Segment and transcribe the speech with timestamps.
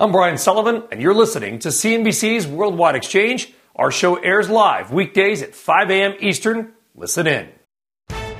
[0.00, 3.52] I'm Brian Sullivan, and you're listening to CNBC's Worldwide Exchange.
[3.74, 6.14] Our show airs live weekdays at 5 a.m.
[6.20, 6.72] Eastern.
[6.94, 7.48] Listen in.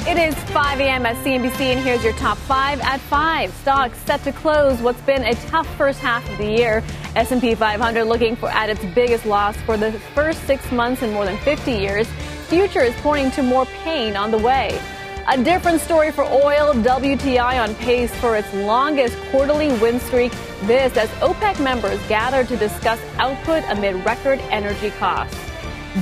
[0.07, 1.05] It is 5 a.m.
[1.05, 3.53] at CNBC, and here's your top five at five.
[3.55, 6.81] Stocks set to close what's been a tough first half of the year.
[7.17, 11.25] S&P 500 looking for at its biggest loss for the first six months in more
[11.25, 12.07] than 50 years.
[12.47, 14.81] Future is pointing to more pain on the way.
[15.27, 16.73] A different story for oil.
[16.75, 20.33] WTI on pace for its longest quarterly win streak.
[20.63, 25.37] This as OPEC members gather to discuss output amid record energy costs.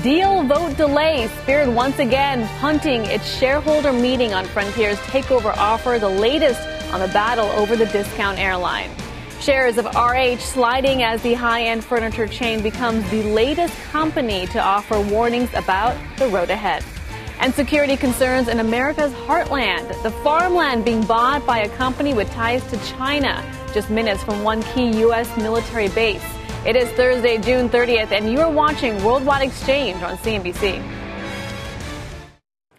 [0.03, 1.29] Deal vote delay.
[1.43, 6.61] Spirit once again punting its shareholder meeting on Frontier's takeover offer, the latest
[6.93, 8.91] on the battle over the discount airline.
[9.41, 14.61] Shares of RH sliding as the high end furniture chain becomes the latest company to
[14.61, 16.85] offer warnings about the road ahead
[17.41, 19.89] and security concerns in America's heartland.
[20.03, 24.63] The farmland being bought by a company with ties to China, just minutes from one
[24.63, 25.37] key U.S.
[25.37, 26.25] military base.
[26.65, 30.83] It is Thursday, June 30th, and you are watching Worldwide Exchange on CNBC.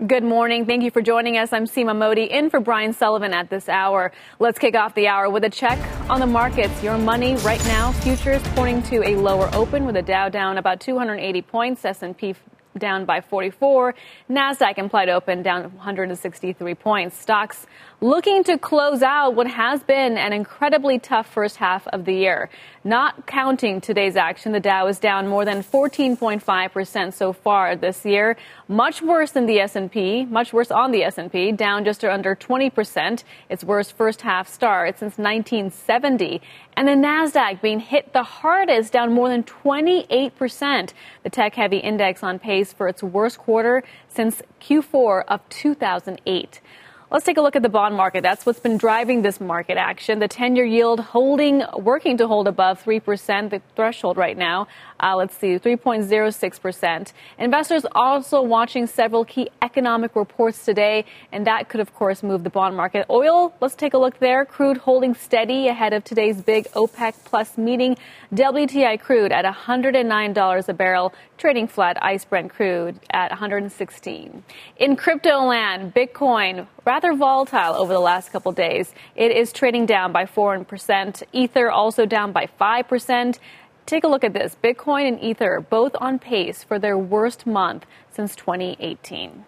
[0.05, 0.67] Good morning.
[0.67, 1.51] Thank you for joining us.
[1.51, 4.11] I'm Seema Modi in for Brian Sullivan at this hour.
[4.37, 6.83] Let's kick off the hour with a check on the markets.
[6.83, 10.81] Your money right now, futures pointing to a lower open with the Dow down about
[10.81, 12.35] 280 points, S&P
[12.77, 13.93] down by 44.
[14.29, 17.17] NASDAQ implied open down 163 points.
[17.17, 17.67] Stocks
[17.99, 22.47] looking to close out what has been an incredibly tough first half of the year.
[22.83, 28.37] Not counting today's action, the Dow is down more than 14.5% so far this year.
[28.67, 33.23] Much worse than the S&P, much worse on the S&P, down just under 20%.
[33.49, 36.39] Its worst first half start since 1970.
[36.77, 40.93] And the Nasdaq being hit the hardest, down more than 28%.
[41.23, 46.61] The tech-heavy index on pace for its worst quarter since Q4 of 2008.
[47.09, 48.21] Let's take a look at the bond market.
[48.21, 50.19] That's what's been driving this market action.
[50.19, 54.67] The 10 year yield holding, working to hold above 3%, the threshold right now.
[54.99, 57.13] Uh, let's see, 3.06%.
[57.39, 62.49] Investors also watching several key economic reports today, and that could, of course, move the
[62.49, 63.05] bond market.
[63.09, 64.43] Oil, let's take a look there.
[64.43, 67.95] Crude holding steady ahead of today's big OPEC plus meeting.
[68.33, 71.97] WTI crude at $109 a barrel, trading flat.
[72.03, 74.43] ICE Brent crude at 116.
[74.75, 76.67] In crypto land, Bitcoin
[76.97, 78.91] rather volatile over the last couple days.
[79.15, 81.21] It is trading down by 4%.
[81.31, 83.37] Ether also down by 5%.
[83.85, 84.57] Take a look at this.
[84.63, 89.45] Bitcoin and Ether both on pace for their worst month since 2018.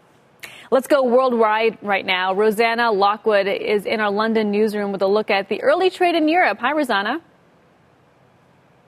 [0.69, 2.35] Let's go worldwide right now.
[2.35, 6.27] Rosanna Lockwood is in our London newsroom with a look at the early trade in
[6.27, 6.59] Europe.
[6.59, 7.19] Hi, Rosanna.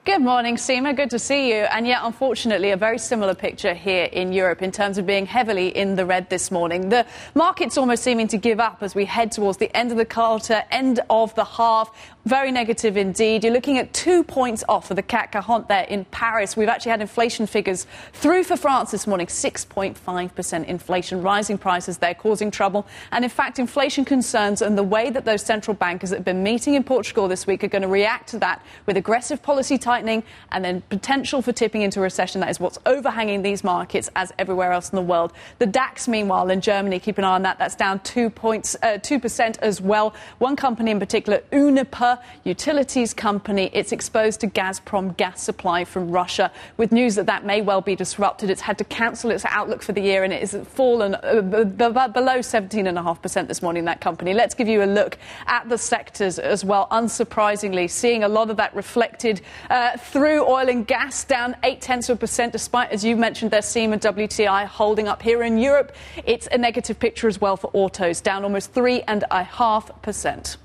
[0.04, 0.96] Good morning, Seema.
[0.96, 1.62] Good to see you.
[1.70, 5.68] And yet, unfortunately, a very similar picture here in Europe in terms of being heavily
[5.68, 6.88] in the red this morning.
[6.88, 10.04] The market's almost seeming to give up as we head towards the end of the
[10.04, 11.88] quarter, end of the half.
[12.24, 13.42] Very negative indeed.
[13.42, 16.56] You're looking at two points off for the CAC 40 there in Paris.
[16.56, 22.14] We've actually had inflation figures through for France this morning 6.5% inflation, rising prices there
[22.14, 22.86] causing trouble.
[23.10, 26.44] And in fact, inflation concerns and the way that those central bankers that have been
[26.44, 30.22] meeting in Portugal this week are going to react to that with aggressive policy tightening
[30.52, 32.40] and then potential for tipping into recession.
[32.40, 35.32] That is what's overhanging these markets as everywhere else in the world.
[35.58, 37.58] The DAX, meanwhile, in Germany, keep an eye on that.
[37.58, 40.14] That's down two points, uh, 2% as well.
[40.38, 42.11] One company in particular, Uniper
[42.44, 43.70] utilities company.
[43.72, 47.94] It's exposed to Gazprom gas supply from Russia, with news that that may well be
[47.94, 48.50] disrupted.
[48.50, 52.38] It's had to cancel its outlook for the year, and it has fallen uh, below
[52.38, 54.34] 17.5% this morning, that company.
[54.34, 56.88] Let's give you a look at the sectors as well.
[56.90, 59.40] Unsurprisingly, seeing a lot of that reflected
[59.70, 63.50] uh, through oil and gas, down 8 tenths of a percent, despite, as you mentioned,
[63.50, 65.94] their Seema WTI holding up here in Europe.
[66.24, 70.56] It's a negative picture as well for autos, down almost 3.5%.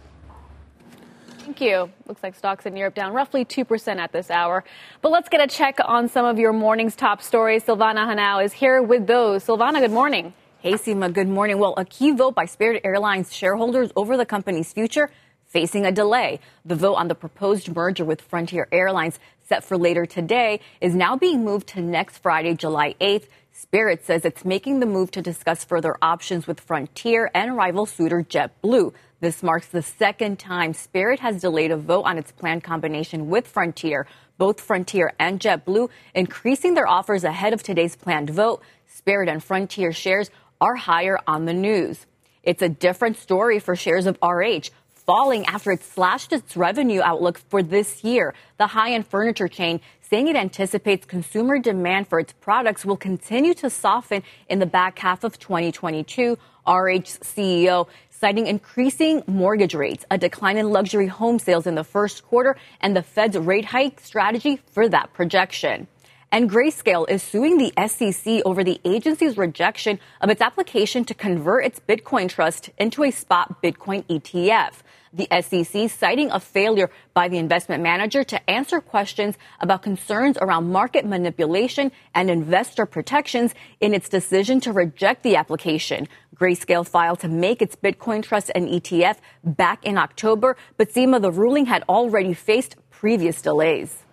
[1.48, 1.90] Thank you.
[2.06, 4.66] Looks like stocks in Europe down roughly 2% at this hour.
[5.02, 7.64] But let's get a check on some of your morning's top stories.
[7.64, 9.46] Silvana Henao is here with those.
[9.46, 10.34] Silvana, good morning.
[10.60, 11.58] Hey, Seema, good morning.
[11.58, 15.10] Well, a key vote by Spirit Airlines shareholders over the company's future
[15.46, 16.42] facing a delay.
[16.66, 21.16] The vote on the proposed merger with Frontier Airlines, set for later today, is now
[21.16, 23.28] being moved to next Friday, July 8th.
[23.60, 28.22] Spirit says it's making the move to discuss further options with Frontier and rival suitor
[28.22, 28.94] JetBlue.
[29.20, 33.48] This marks the second time Spirit has delayed a vote on its planned combination with
[33.48, 34.06] Frontier.
[34.38, 38.62] Both Frontier and JetBlue increasing their offers ahead of today's planned vote.
[38.86, 40.30] Spirit and Frontier shares
[40.62, 42.06] are higher on the news.
[42.44, 44.70] It's a different story for shares of RH
[45.08, 48.34] falling after it slashed its revenue outlook for this year.
[48.58, 53.54] The high end furniture chain saying it anticipates consumer demand for its products will continue
[53.54, 56.38] to soften in the back half of 2022.
[56.68, 62.26] RH CEO citing increasing mortgage rates, a decline in luxury home sales in the first
[62.26, 65.88] quarter, and the Fed's rate hike strategy for that projection.
[66.30, 71.64] And Grayscale is suing the SEC over the agency's rejection of its application to convert
[71.64, 74.74] its Bitcoin trust into a spot Bitcoin ETF.
[75.18, 80.72] The SEC citing a failure by the investment manager to answer questions about concerns around
[80.72, 86.08] market manipulation and investor protections in its decision to reject the application.
[86.36, 91.32] Grayscale filed to make its Bitcoin trust an ETF back in October, but Seema, the
[91.32, 94.04] ruling had already faced previous delays.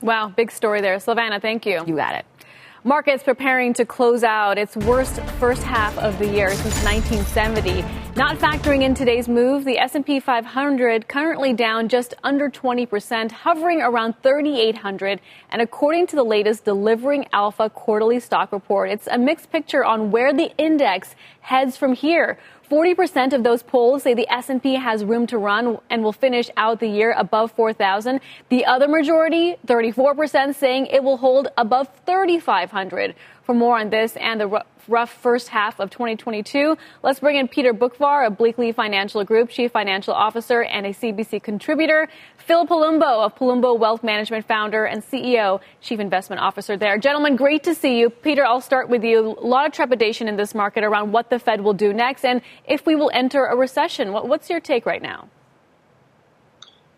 [0.00, 1.00] Wow, big story there.
[1.00, 1.82] Savannah, thank you.
[1.84, 2.24] You got it.
[2.84, 7.84] Markets preparing to close out its worst first half of the year since 1970.
[8.16, 14.16] Not factoring in today's move, the S&P 500 currently down just under 20%, hovering around
[14.24, 15.20] 3800,
[15.50, 20.10] and according to the latest Delivering Alpha quarterly stock report, it's a mixed picture on
[20.10, 22.36] where the index heads from here.
[22.72, 26.80] 40% of those polls say the S&P has room to run and will finish out
[26.80, 28.18] the year above 4,000.
[28.48, 33.14] The other majority, 34% saying it will hold above 3,500.
[33.42, 37.72] For more on this and the rough first half of 2022, let's bring in Peter
[37.72, 42.08] Boockvar of Bleakley Financial Group, Chief Financial Officer and a CNBC contributor.
[42.36, 46.98] Phil Palumbo of Palumbo Wealth Management, founder and CEO, Chief Investment Officer there.
[46.98, 48.10] Gentlemen, great to see you.
[48.10, 49.36] Peter, I'll start with you.
[49.38, 52.42] A lot of trepidation in this market around what the Fed will do next and
[52.66, 54.12] if we will enter a recession.
[54.12, 55.28] What's your take right now?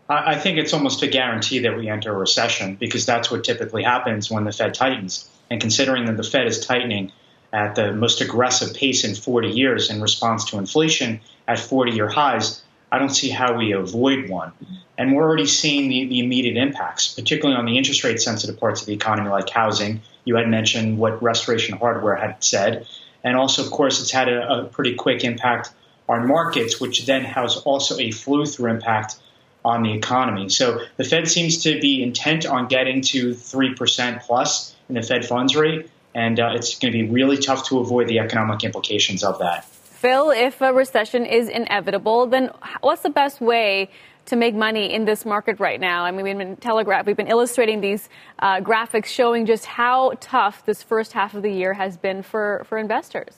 [0.08, 3.82] I think it's almost a guarantee that we enter a recession because that's what typically
[3.82, 5.30] happens when the Fed tightens.
[5.50, 7.12] And considering that the Fed is tightening
[7.54, 12.08] at the most aggressive pace in 40 years in response to inflation at 40 year
[12.08, 12.60] highs,
[12.90, 14.52] I don't see how we avoid one.
[14.98, 18.80] And we're already seeing the, the immediate impacts, particularly on the interest rate sensitive parts
[18.80, 20.02] of the economy like housing.
[20.24, 22.88] You had mentioned what Restoration Hardware had said.
[23.22, 25.70] And also, of course, it's had a, a pretty quick impact
[26.08, 29.16] on markets, which then has also a flow through impact
[29.64, 30.48] on the economy.
[30.48, 35.24] So the Fed seems to be intent on getting to 3% plus in the Fed
[35.24, 39.25] funds rate and uh, it's going to be really tough to avoid the economic implications
[39.25, 39.64] of that.
[39.64, 42.50] Phil, if a recession is inevitable, then
[42.81, 43.90] what's the best way
[44.26, 46.05] to make money in this market right now?
[46.05, 48.08] I mean, we've been telegraph, we've been illustrating these
[48.38, 52.64] uh, graphics showing just how tough this first half of the year has been for,
[52.69, 53.34] for investors.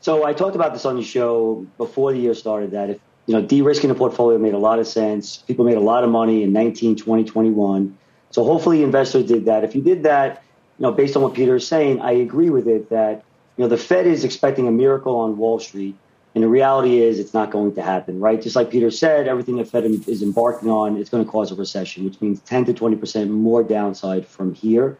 [0.00, 3.34] So I talked about this on the show before the year started that if you
[3.34, 6.42] know de-risking the portfolio made a lot of sense, people made a lot of money
[6.42, 7.98] in 19, 20, 21.
[8.30, 9.64] So hopefully investors did that.
[9.64, 10.42] If you did that,
[10.78, 13.24] you know, based on what Peter is saying, I agree with it that,
[13.56, 15.96] you know, the Fed is expecting a miracle on Wall Street.
[16.34, 18.42] And the reality is it's not going to happen, right?
[18.42, 21.54] Just like Peter said, everything the Fed is embarking on is going to cause a
[21.54, 24.98] recession, which means 10 to 20% more downside from here.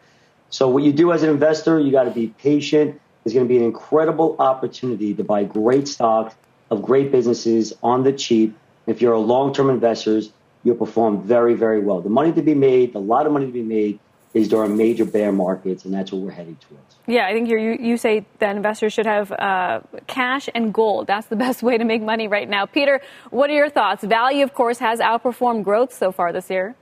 [0.49, 3.01] So what you do as an investor, you got to be patient.
[3.23, 6.35] There's going to be an incredible opportunity to buy great stocks
[6.71, 8.55] of great businesses on the cheap.
[8.87, 10.21] If you're a long-term investor,
[10.63, 11.99] you'll perform very, very well.
[11.99, 13.99] The money to be made, a lot of money to be made
[14.35, 16.95] is there during major bear markets, and that's what we're heading towards.
[17.07, 21.07] Yeah, I think you you say that investors should have uh, cash and gold.
[21.07, 22.65] That's the best way to make money right now.
[22.65, 23.01] Peter,
[23.31, 24.03] what are your thoughts?
[24.03, 26.75] Value, of course, has outperformed growth so far this year.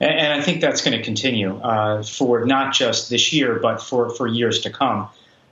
[0.00, 3.82] And, and I think that's going to continue uh, for not just this year, but
[3.82, 5.10] for, for years to come.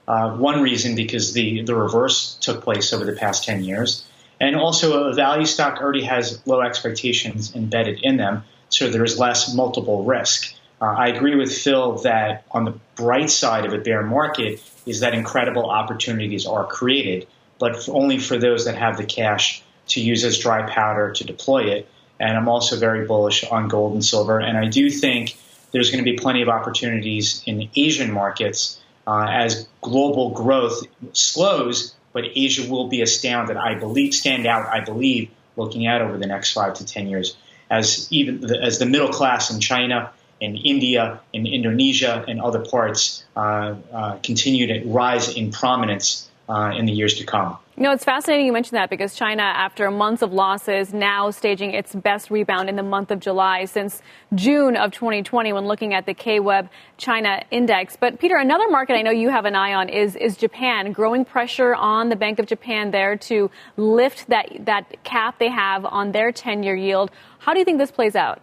[0.08, 4.04] Uh, one reason because the, the reverse took place over the past 10 years.
[4.40, 9.54] And also, a value stock already has low expectations embedded in them, so there's less
[9.54, 10.54] multiple risk.
[10.80, 15.00] Uh, I agree with Phil that on the bright side of a bear market is
[15.00, 17.26] that incredible opportunities are created,
[17.58, 21.64] but only for those that have the cash to use as dry powder to deploy
[21.64, 21.88] it.
[22.18, 24.38] And I'm also very bullish on gold and silver.
[24.38, 25.36] And I do think
[25.72, 30.82] there's going to be plenty of opportunities in Asian markets uh, as global growth
[31.12, 34.66] slows, but Asia will be a stand I believe stand out.
[34.66, 37.36] I believe looking at over the next five to ten years,
[37.70, 42.60] as even the, as the middle class in China in India, in Indonesia, and other
[42.60, 47.56] parts uh, uh, continue to rise in prominence uh, in the years to come.
[47.76, 51.94] Know, it's fascinating you mentioned that because China, after months of losses, now staging its
[51.94, 54.02] best rebound in the month of July since
[54.34, 56.68] June of 2020 when looking at the KWEB
[56.98, 57.96] China index.
[57.96, 61.24] But Peter, another market I know you have an eye on is, is Japan, growing
[61.24, 66.12] pressure on the Bank of Japan there to lift that, that cap they have on
[66.12, 67.10] their 10 year yield.
[67.38, 68.42] How do you think this plays out?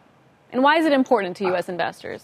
[0.52, 1.70] And why is it important to U.S.
[1.70, 2.24] investors?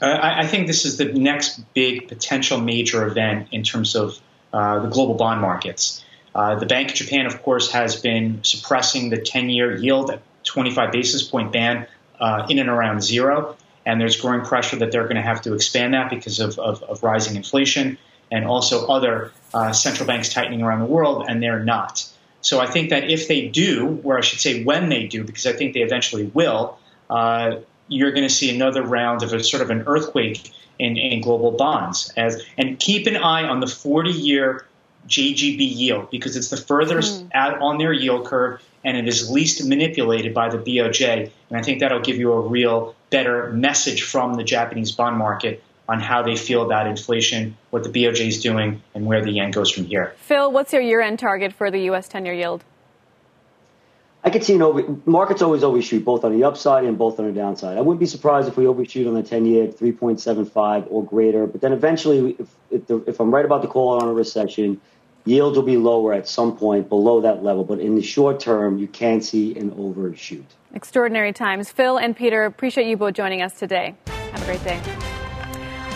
[0.00, 4.18] Uh, I, I think this is the next big potential major event in terms of
[4.52, 6.04] uh, the global bond markets.
[6.34, 10.20] Uh, the Bank of Japan, of course, has been suppressing the 10 year yield at
[10.44, 11.86] 25 basis point band
[12.20, 13.56] uh, in and around zero.
[13.86, 16.82] And there's growing pressure that they're going to have to expand that because of, of,
[16.82, 17.98] of rising inflation
[18.30, 22.04] and also other uh, central banks tightening around the world, and they're not.
[22.40, 25.46] So I think that if they do, or I should say when they do, because
[25.46, 26.78] I think they eventually will,
[27.10, 27.56] uh,
[27.88, 31.52] you're going to see another round of a sort of an earthquake in, in global
[31.52, 32.12] bonds.
[32.16, 34.66] As and keep an eye on the 40 year
[35.08, 37.30] JGB yield because it's the furthest mm.
[37.32, 41.30] out on their yield curve and it is least manipulated by the BOJ.
[41.50, 45.62] And I think that'll give you a real better message from the Japanese bond market
[45.88, 49.52] on how they feel about inflation, what the BOJ is doing, and where the yen
[49.52, 50.14] goes from here.
[50.18, 52.08] Phil, what's your year end target for the U.S.
[52.08, 52.64] 10 year yield?
[54.26, 57.26] I could see an over, markets always overshoot both on the upside and both on
[57.26, 57.78] the downside.
[57.78, 61.60] I wouldn't be surprised if we overshoot on the 10 year 3.75 or greater, but
[61.60, 64.80] then eventually, if, if, the, if I'm right about the call on a recession,
[65.26, 67.62] yields will be lower at some point below that level.
[67.62, 70.46] But in the short term, you can see an overshoot.
[70.74, 71.70] Extraordinary times.
[71.70, 73.94] Phil and Peter, appreciate you both joining us today.
[74.08, 75.25] Have a great day.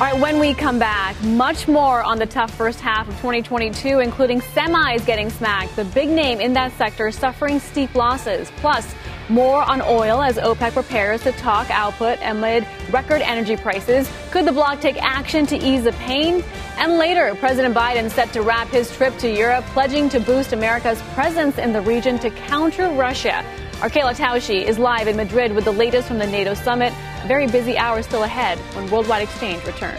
[0.00, 4.00] All right, when we come back, much more on the tough first half of 2022,
[4.00, 5.76] including semis getting smacked.
[5.76, 8.50] The big name in that sector suffering steep losses.
[8.57, 8.95] Plus,
[9.28, 14.11] more on oil as OPEC prepares to talk output amid record energy prices.
[14.30, 16.42] Could the bloc take action to ease the pain?
[16.78, 21.02] And later, President Biden set to wrap his trip to Europe, pledging to boost America's
[21.12, 23.45] presence in the region to counter Russia.
[23.83, 26.93] Our Kayla Tausche is live in Madrid with the latest from the NATO summit.
[27.25, 29.99] A very busy hour still ahead when Worldwide Exchange returns.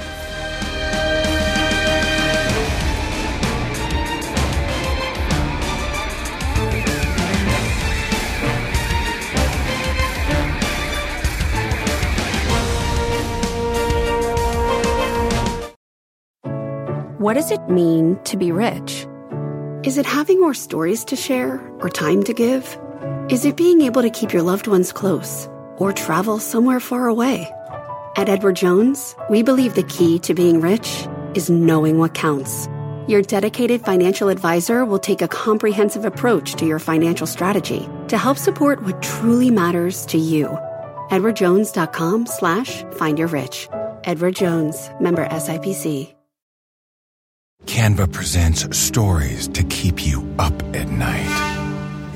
[17.18, 19.08] What does it mean to be rich?
[19.84, 22.78] Is it having more stories to share or time to give?
[23.30, 27.50] Is it being able to keep your loved ones close or travel somewhere far away?
[28.16, 32.68] At Edward Jones, we believe the key to being rich is knowing what counts.
[33.08, 38.38] Your dedicated financial advisor will take a comprehensive approach to your financial strategy to help
[38.38, 40.48] support what truly matters to you.
[41.10, 43.68] EdwardJones.com slash find your rich.
[44.04, 46.14] Edward Jones, member SIPC.
[47.66, 51.51] Canva presents stories to keep you up at night.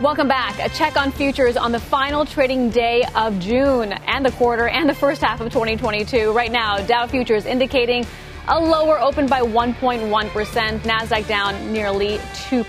[0.00, 0.58] Welcome back.
[0.64, 4.88] A check on futures on the final trading day of June and the quarter and
[4.88, 6.32] the first half of 2022.
[6.32, 8.06] Right now, Dow futures indicating
[8.48, 10.78] a lower open by 1.1%.
[10.80, 12.64] Nasdaq down nearly 2%.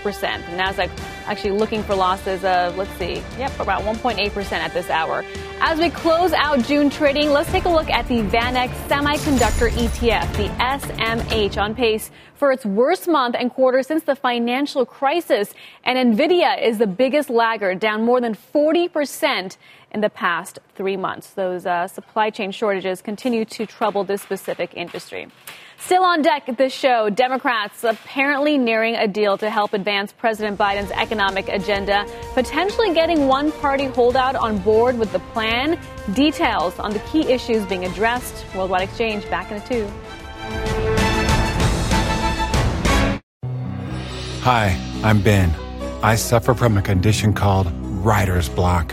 [0.56, 0.90] Nasdaq
[1.26, 5.24] actually looking for losses of, let's see, yep, about 1.8% at this hour.
[5.60, 10.36] As we close out June trading, let's take a look at the VanEck Semiconductor ETF,
[10.36, 15.54] the SMH, on pace for its worst month and quarter since the financial crisis.
[15.84, 19.56] And Nvidia is the biggest laggard, down more than 40%
[19.92, 21.30] in the past three months.
[21.30, 25.28] Those uh, supply chain shortages continue to trouble this specific industry.
[25.78, 30.56] Still on deck at this show, Democrats apparently nearing a deal to help advance President
[30.56, 35.78] Biden's economic agenda, potentially getting one party holdout on board with the plan.
[36.14, 38.44] Details on the key issues being addressed.
[38.54, 39.90] Worldwide Exchange back in a two.
[44.42, 45.52] Hi, I'm Ben.
[46.02, 47.70] I suffer from a condition called
[48.04, 48.92] writer's block.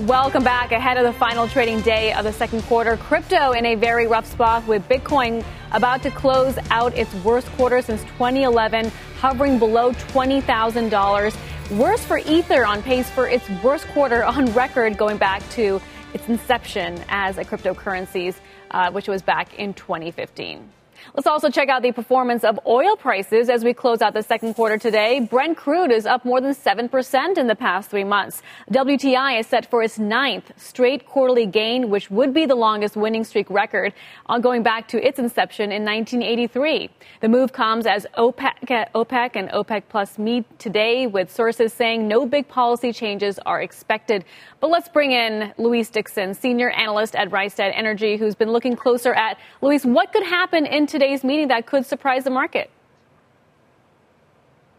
[0.00, 0.72] Welcome back.
[0.72, 4.26] Ahead of the final trading day of the second quarter, crypto in a very rough
[4.26, 11.78] spot with Bitcoin about to close out its worst quarter since 2011, hovering below $20,000.
[11.78, 15.80] Worse for Ether on pace for its worst quarter on record going back to
[16.12, 18.34] its inception as a cryptocurrency,
[18.72, 20.68] uh, which was back in 2015.
[21.12, 24.54] Let's also check out the performance of oil prices as we close out the second
[24.54, 25.20] quarter today.
[25.20, 28.42] Brent crude is up more than 7% in the past three months.
[28.70, 33.24] WTI is set for its ninth straight quarterly gain, which would be the longest winning
[33.24, 33.92] streak record
[34.26, 36.88] on going back to its inception in 1983.
[37.20, 42.08] The move comes as OPEC, uh, OPEC and OPEC Plus meet today with sources saying
[42.08, 44.24] no big policy changes are expected.
[44.64, 49.12] But let's bring in Louise Dixon, senior analyst at Rystad Energy, who's been looking closer
[49.12, 52.70] at, Louise, what could happen in today's meeting that could surprise the market?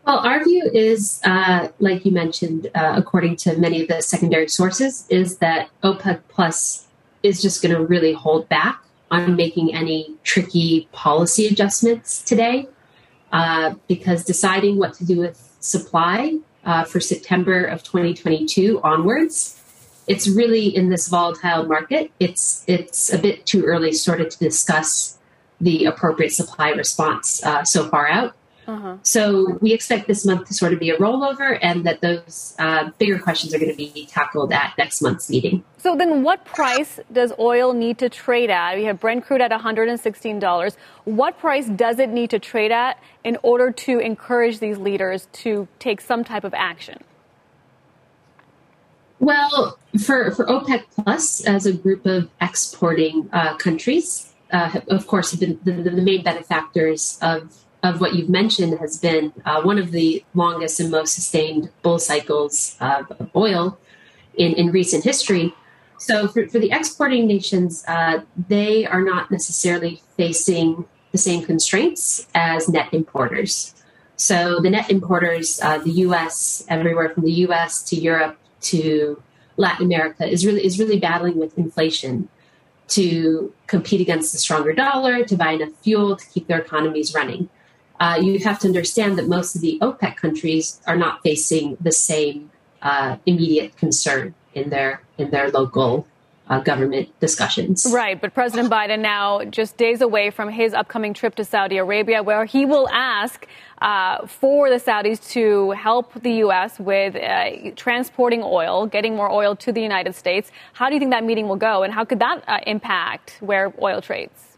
[0.07, 4.47] Well, our view is, uh, like you mentioned, uh, according to many of the secondary
[4.47, 6.87] sources, is that OPEC Plus
[7.21, 12.67] is just going to really hold back on making any tricky policy adjustments today,
[13.31, 19.61] uh, because deciding what to do with supply uh, for September of 2022 onwards
[20.07, 22.11] it's really in this volatile market.
[22.19, 25.17] It's it's a bit too early, sort of, to discuss
[25.61, 28.35] the appropriate supply response uh, so far out.
[28.67, 28.97] Uh-huh.
[29.03, 32.89] So we expect this month to sort of be a rollover, and that those uh,
[32.97, 35.63] bigger questions are going to be tackled at next month's meeting.
[35.77, 38.75] So then, what price does oil need to trade at?
[38.75, 40.77] We have Brent crude at $116.
[41.03, 45.67] What price does it need to trade at in order to encourage these leaders to
[45.77, 46.97] take some type of action?
[49.19, 55.33] Well, for, for OPEC Plus, as a group of exporting uh, countries, uh, of course,
[55.35, 59.91] been the, the, main benefactors of, of what you've mentioned has been uh, one of
[59.91, 63.77] the longest and most sustained bull cycles of, of oil
[64.35, 65.53] in, in recent history.
[65.97, 72.27] So, for, for the exporting nations, uh, they are not necessarily facing the same constraints
[72.35, 73.73] as net importers.
[74.17, 78.37] So, the net importers, uh, the US, everywhere from the US to Europe
[78.71, 79.21] to
[79.57, 82.27] Latin America is really is really battling with inflation
[82.87, 87.49] to compete against the stronger dollar, to buy enough fuel to keep their economies running.
[87.99, 91.91] Uh, you have to understand that most of the OPEC countries are not facing the
[91.91, 92.51] same
[92.81, 96.05] uh, immediate concern in their in their local
[96.47, 97.87] uh, government discussions.
[97.91, 102.21] Right, but President Biden now just days away from his upcoming trip to Saudi Arabia,
[102.21, 103.47] where he will ask
[103.85, 106.79] uh, for the Saudis to help the U.S.
[106.79, 110.51] with uh, transporting oil, getting more oil to the United States.
[110.73, 113.71] How do you think that meeting will go, and how could that uh, impact where
[113.79, 114.57] oil trades?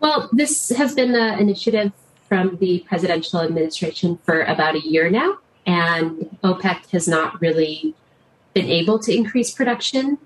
[0.00, 1.92] Well, this has been an initiative
[2.28, 7.94] from the presidential administration for about a year now, and OPEC has not really
[8.52, 10.18] been able to increase production.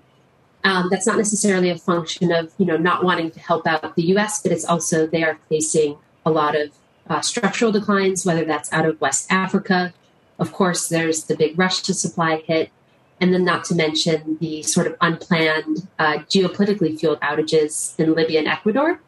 [0.65, 4.03] Um, that's not necessarily a function of you know not wanting to help out the
[4.13, 6.71] U.S., but it's also they are facing a lot of
[7.09, 9.93] uh, structural declines, whether that's out of West Africa.
[10.37, 12.71] Of course, there's the big Russia supply hit,
[13.19, 18.39] and then not to mention the sort of unplanned uh, geopolitically fueled outages in Libya
[18.39, 19.01] and Ecuador.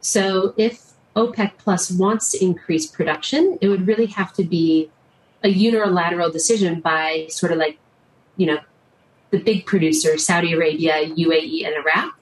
[0.00, 4.90] So, if OPEC Plus wants to increase production, it would really have to be
[5.44, 7.78] a unilateral decision by sort of like
[8.36, 8.58] you know,
[9.30, 12.18] the big producers, Saudi Arabia, UAE, and Iraq,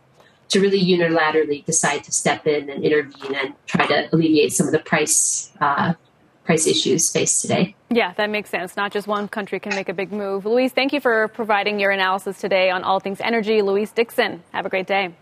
[0.51, 4.73] to really unilaterally decide to step in and intervene and try to alleviate some of
[4.73, 5.95] the price uh,
[6.45, 7.77] price issues faced today.
[7.91, 8.77] Yeah, that makes sense.
[8.77, 10.47] Not just one country can make a big move.
[10.47, 13.63] Louise, thank you for providing your analysis today on all things energy.
[13.63, 15.15] Louise Dixon, have a great day.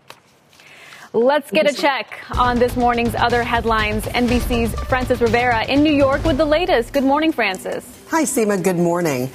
[1.13, 4.05] Let's get a check on this morning's other headlines.
[4.05, 6.93] NBC's Frances Rivera in New York with the latest.
[6.93, 7.83] Good morning, Frances.
[8.09, 8.63] Hi, Seema.
[8.63, 9.31] Good morning.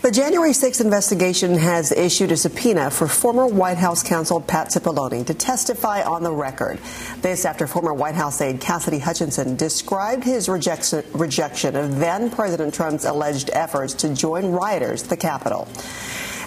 [0.00, 5.26] The January 6th investigation has issued a subpoena for former White House counsel Pat Cipollone
[5.26, 6.78] to testify on the record.
[7.20, 12.72] This after former White House aide Cassidy Hutchinson described his rejection, rejection of then President
[12.72, 15.68] Trump's alleged efforts to join rioters at the Capitol.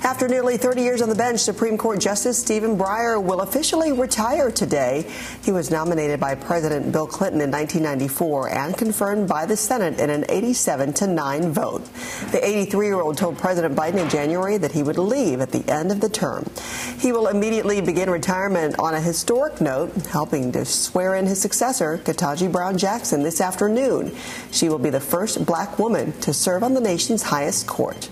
[0.03, 4.49] After nearly 30 years on the bench, Supreme Court Justice Stephen Breyer will officially retire
[4.49, 5.05] today.
[5.43, 10.09] He was nominated by President Bill Clinton in 1994 and confirmed by the Senate in
[10.09, 11.85] an 87 to 9 vote.
[12.31, 15.63] The 83 year old told President Biden in January that he would leave at the
[15.71, 16.49] end of the term.
[16.97, 21.99] He will immediately begin retirement on a historic note, helping to swear in his successor,
[21.99, 24.15] Ketanji Brown Jackson, this afternoon.
[24.51, 28.09] She will be the first black woman to serve on the nation's highest court.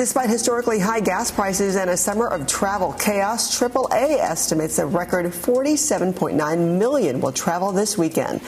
[0.00, 5.26] Despite historically high gas prices and a summer of travel chaos, AAA estimates a record
[5.26, 8.40] 47.9 million will travel this weekend.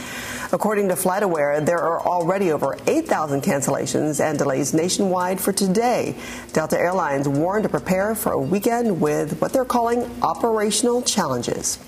[0.51, 6.17] According to FlightAware, there are already over 8,000 cancellations and delays nationwide for today.
[6.55, 11.79] Delta Airlines warned to prepare for a weekend with what they're calling operational challenges.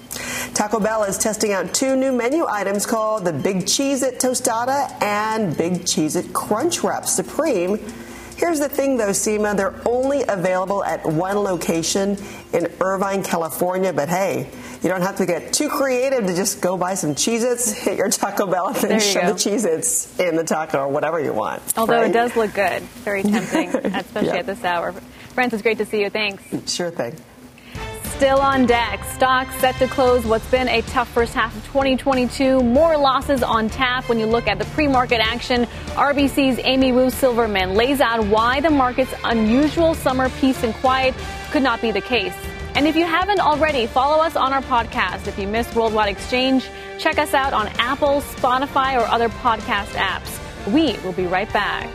[0.52, 5.56] Taco Bell is testing out two new menu items called the Big Cheez-It Tostada and
[5.56, 7.78] Big Cheez-It Crunch Wrap Supreme.
[8.44, 9.56] Here's the thing, though, Seema.
[9.56, 12.18] They're only available at one location
[12.52, 13.90] in Irvine, California.
[13.90, 14.50] But hey,
[14.82, 17.96] you don't have to get too creative to just go buy some Cheez Its, hit
[17.96, 19.32] your Taco Bell, and then shove go.
[19.32, 21.62] the Cheez Its in the taco or whatever you want.
[21.78, 22.10] Although right?
[22.10, 22.82] it does look good.
[22.82, 24.36] Very tempting, especially yeah.
[24.36, 24.92] at this hour.
[25.32, 26.10] Frances, great to see you.
[26.10, 26.70] Thanks.
[26.70, 27.16] Sure thing.
[28.16, 32.60] Still on deck, stocks set to close what's been a tough first half of 2022.
[32.60, 35.64] More losses on tap when you look at the pre-market action.
[35.94, 41.12] RBC's Amy Wu Silverman lays out why the market's unusual summer peace and quiet
[41.50, 42.36] could not be the case.
[42.76, 45.26] And if you haven't already, follow us on our podcast.
[45.26, 50.38] If you missed Worldwide Exchange, check us out on Apple, Spotify, or other podcast apps.
[50.72, 51.90] We will be right back.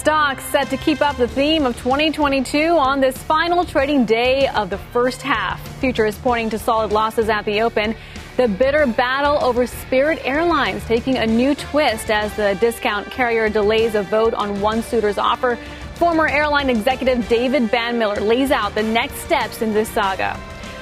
[0.00, 4.70] Stocks set to keep up the theme of 2022 on this final trading day of
[4.70, 5.60] the first half.
[5.78, 7.94] Futures pointing to solid losses at the open.
[8.38, 13.94] The bitter battle over Spirit Airlines taking a new twist as the discount carrier delays
[13.94, 15.58] a vote on one suitor's offer.
[15.96, 20.40] Former airline executive David Banmiller lays out the next steps in this saga.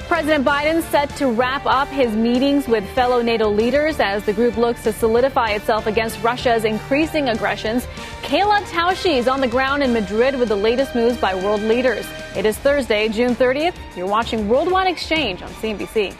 [0.09, 4.57] President Biden set to wrap up his meetings with fellow NATO leaders as the group
[4.57, 7.85] looks to solidify itself against Russia's increasing aggressions.
[8.23, 12.07] Kayla Tausche is on the ground in Madrid with the latest moves by world leaders.
[12.35, 13.75] It is Thursday, June 30th.
[13.95, 16.15] You're watching Worldwide Exchange on CNBC.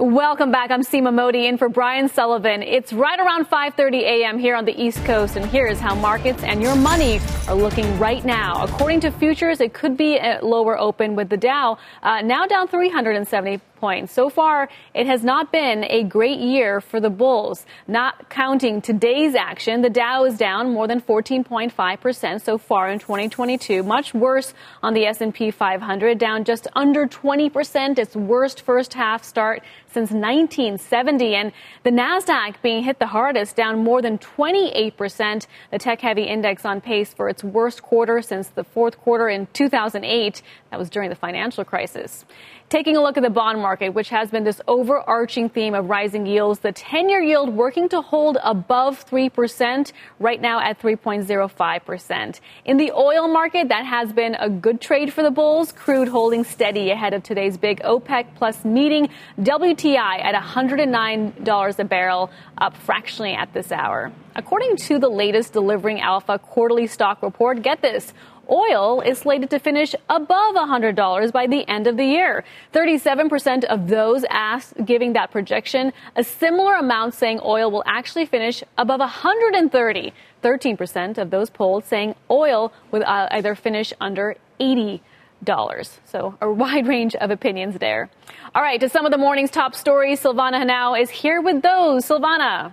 [0.00, 0.70] Welcome back.
[0.70, 2.62] I'm Seema Modi in for Brian Sullivan.
[2.62, 4.38] It's right around 5:30 a.m.
[4.38, 8.24] here on the East Coast, and here's how markets and your money are looking right
[8.24, 8.64] now.
[8.64, 12.66] According to futures, it could be a lower open with the Dow uh, now down
[12.66, 14.12] 370 points.
[14.12, 17.64] So far, it has not been a great year for the bulls.
[17.88, 23.82] Not counting today's action, the Dow is down more than 14.5% so far in 2022.
[23.82, 29.62] Much worse on the S&P 500, down just under 20%, its worst first half start
[29.92, 31.34] since 1970.
[31.34, 35.46] And the Nasdaq being hit the hardest, down more than 28%.
[35.70, 40.42] The tech-heavy index on pace for its worst quarter since the fourth quarter in 2008.
[40.70, 42.24] That was during the financial crisis.
[42.68, 46.26] Taking a look at the bond market, which has been this overarching theme of rising
[46.26, 52.40] yields, the 10 year yield working to hold above 3%, right now at 3.05%.
[52.64, 55.72] In the oil market, that has been a good trade for the bulls.
[55.72, 59.08] Crude holding steady ahead of today's big OPEC plus meeting.
[59.38, 64.12] WTI at $109 a barrel, up fractionally at this hour.
[64.36, 68.12] According to the latest Delivering Alpha quarterly stock report, get this
[68.50, 72.44] oil is slated to finish above $100 by the end of the year.
[72.72, 78.62] 37% of those asked giving that projection, a similar amount saying oil will actually finish
[78.76, 80.12] above 130.
[80.42, 85.02] 13% of those polled saying oil will uh, either finish under 80
[85.42, 86.00] dollars.
[86.04, 88.10] So a wide range of opinions there.
[88.54, 92.04] All right, to some of the morning's top stories, Silvana Henao is here with those.
[92.04, 92.72] Silvana.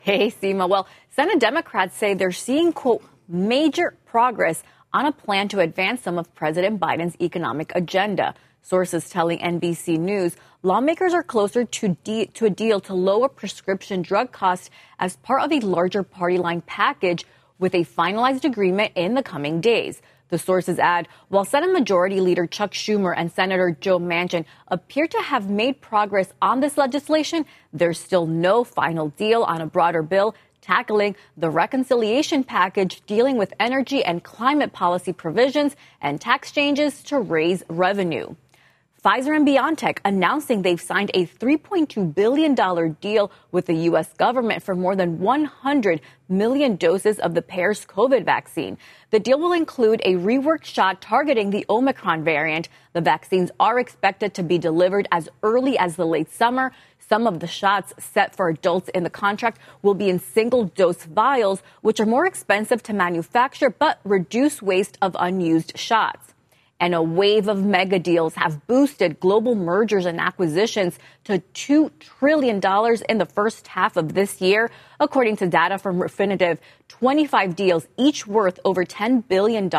[0.00, 0.68] Hey, Seema.
[0.68, 4.62] Well, Senate Democrats say they're seeing, quote, major progress
[4.94, 8.32] on a plan to advance some of President Biden's economic agenda.
[8.62, 14.00] Sources telling NBC News lawmakers are closer to, de- to a deal to lower prescription
[14.00, 17.26] drug costs as part of a larger party line package
[17.58, 20.00] with a finalized agreement in the coming days.
[20.30, 25.18] The sources add, while Senate Majority Leader Chuck Schumer and Senator Joe Manchin appear to
[25.20, 30.34] have made progress on this legislation, there's still no final deal on a broader bill
[30.64, 37.18] tackling the reconciliation package dealing with energy and climate policy provisions and tax changes to
[37.18, 38.34] raise revenue.
[39.04, 42.54] Pfizer and BioNTech announcing they've signed a $3.2 billion
[43.02, 44.10] deal with the U.S.
[44.14, 48.78] government for more than 100 million doses of the pair's COVID vaccine.
[49.10, 52.70] The deal will include a reworked shot targeting the Omicron variant.
[52.94, 56.72] The vaccines are expected to be delivered as early as the late summer.
[56.98, 61.04] Some of the shots set for adults in the contract will be in single dose
[61.04, 66.33] vials, which are more expensive to manufacture but reduce waste of unused shots
[66.84, 72.60] and a wave of mega deals have boosted global mergers and acquisitions to $2 trillion
[73.08, 74.70] in the first half of this year.
[75.00, 79.70] According to data from Refinitiv, 25 deals, each worth over $10 billion,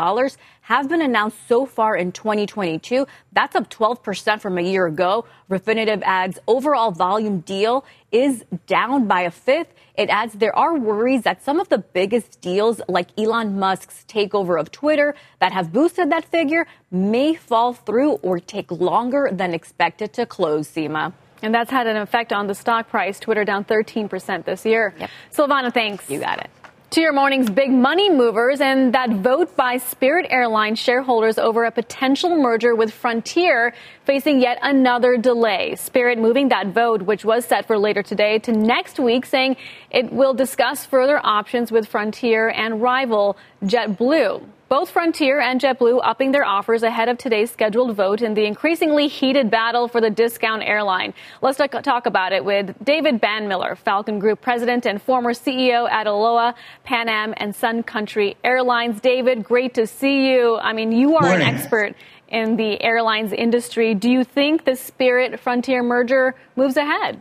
[0.62, 3.06] have been announced so far in 2022.
[3.30, 5.26] That's up 12% from a year ago.
[5.48, 9.72] Refinitiv adds overall volume deal is down by a fifth.
[9.96, 14.60] It adds there are worries that some of the biggest deals, like Elon Musk's takeover
[14.60, 20.12] of Twitter, that have boosted that figure may fall through or take longer than expected
[20.14, 21.12] to close, Seema.
[21.42, 23.20] And that's had an effect on the stock price.
[23.20, 24.94] Twitter down 13% this year.
[24.98, 25.10] Yep.
[25.32, 26.10] Silvana, thanks.
[26.10, 26.50] You got it.
[26.96, 31.70] To your morning's big money movers and that vote by Spirit Airlines shareholders over a
[31.70, 33.74] potential merger with Frontier
[34.06, 35.74] facing yet another delay.
[35.74, 39.58] Spirit moving that vote, which was set for later today, to next week, saying
[39.90, 44.44] it will discuss further options with Frontier and rival JetBlue.
[44.68, 49.06] Both Frontier and JetBlue upping their offers ahead of today's scheduled vote in the increasingly
[49.06, 51.14] heated battle for the discount airline.
[51.40, 56.52] Let's talk about it with David Banmiller, Falcon Group president and former CEO at Aloha,
[56.84, 59.00] Pan Am, and Sun Country Airlines.
[59.00, 60.56] David, great to see you.
[60.58, 61.46] I mean, you are Morning.
[61.46, 61.94] an expert
[62.28, 63.94] in the airlines industry.
[63.94, 67.20] Do you think the Spirit Frontier merger moves ahead?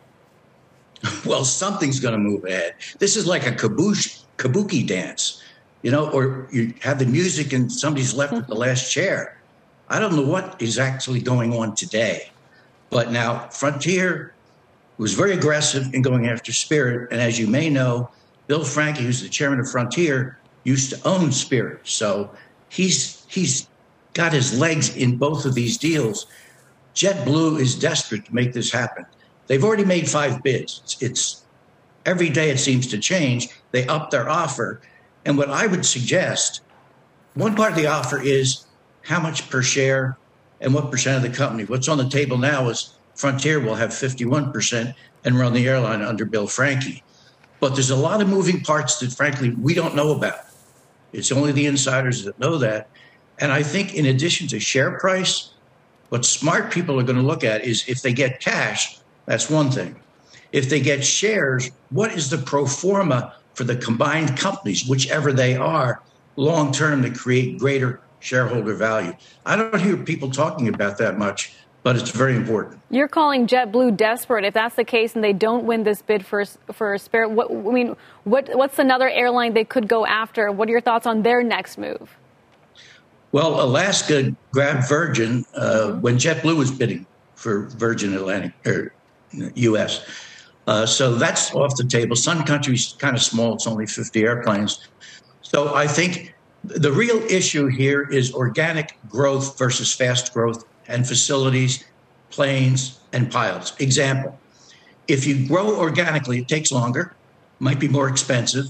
[1.26, 2.76] Well, something's going to move ahead.
[2.98, 5.44] This is like a kabush, kabuki dance
[5.86, 9.38] you know, or you have the music and somebody's left with the last chair.
[9.88, 12.32] I don't know what is actually going on today.
[12.90, 14.34] But now, Frontier
[14.98, 17.12] was very aggressive in going after Spirit.
[17.12, 18.10] And as you may know,
[18.48, 21.82] Bill Franke, who's the chairman of Frontier, used to own Spirit.
[21.84, 22.32] So
[22.70, 23.68] he's he's
[24.16, 26.26] got his legs in both of these deals.
[26.96, 29.06] JetBlue is desperate to make this happen.
[29.46, 30.82] They've already made five bids.
[30.84, 31.44] It's, it's
[32.08, 33.50] every day it seems to change.
[33.70, 34.82] They up their offer.
[35.26, 36.62] And what I would suggest,
[37.34, 38.66] one part of the offer is
[39.04, 40.18] how much per share
[40.62, 41.66] and what percent of the company.
[41.66, 46.26] What's on the table now is Frontier will have 51% and run the airline under
[46.26, 47.02] Bill Franke.
[47.60, 50.40] But there's a lot of moving parts that, frankly, we don't know about.
[51.14, 52.90] It's only the insiders that know that.
[53.40, 55.52] And I think, in addition to share price,
[56.10, 59.72] what smart people are going to look at is if they get cash, that's one
[59.72, 59.96] thing.
[60.52, 65.56] If they get shares, what is the pro forma for the combined companies, whichever they
[65.56, 66.02] are,
[66.36, 69.14] long term to create greater shareholder value.
[69.46, 72.82] I don't hear people talking about that much, but it's very important.
[72.90, 74.44] You're calling JetBlue desperate.
[74.44, 77.54] If that's the case, and they don't win this bid for for Spirit, what, I
[77.54, 80.52] mean, what what's another airline they could go after?
[80.52, 82.18] What are your thoughts on their next move?
[83.32, 88.94] Well, Alaska grabbed Virgin uh, when JetBlue was bidding for Virgin Atlantic or
[89.34, 90.08] U.S.
[90.68, 92.16] Uh, so that's off the table.
[92.16, 94.88] Sun Country's kind of small; it's only 50 airplanes.
[95.42, 101.84] So I think the real issue here is organic growth versus fast growth and facilities,
[102.32, 103.74] planes, and pilots.
[103.80, 104.40] Example:
[105.08, 107.16] if you grow organically, it takes longer,
[107.60, 108.66] might be more expensive.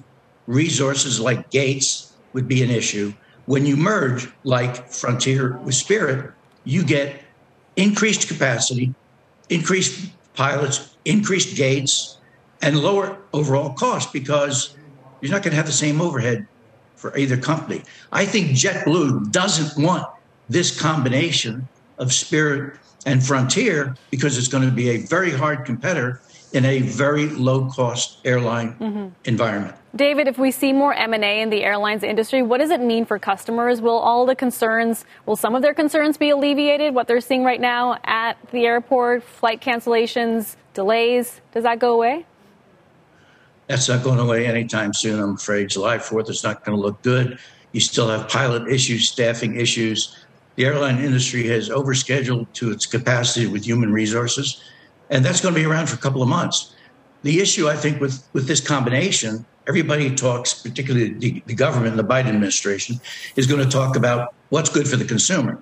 [0.47, 3.13] Resources like gates would be an issue.
[3.45, 6.31] When you merge, like Frontier with Spirit,
[6.65, 7.21] you get
[7.75, 8.93] increased capacity,
[9.49, 12.17] increased pilots, increased gates,
[12.61, 14.75] and lower overall cost because
[15.21, 16.47] you're not going to have the same overhead
[16.95, 17.83] for either company.
[18.11, 20.07] I think JetBlue doesn't want
[20.49, 26.21] this combination of Spirit and Frontier because it's going to be a very hard competitor
[26.55, 29.07] in a very low cost airline mm-hmm.
[29.25, 29.75] environment.
[29.95, 33.19] David, if we see more M&A in the airlines industry, what does it mean for
[33.19, 33.81] customers?
[33.81, 36.93] Will all the concerns, will some of their concerns be alleviated?
[36.93, 42.25] What they're seeing right now at the airport, flight cancellations, delays, does that go away?
[43.67, 45.69] That's not going away anytime soon, I'm afraid.
[45.69, 47.39] July 4th is not going to look good.
[47.71, 50.25] You still have pilot issues, staffing issues.
[50.55, 54.63] The airline industry has overscheduled to its capacity with human resources,
[55.15, 56.75] and that's going to be around for a couple of months.
[57.23, 62.03] The issue, I think, with, with this combination everybody talks, particularly the, the government, the
[62.03, 62.99] Biden administration,
[63.35, 65.59] is going to talk about what's good for the consumer.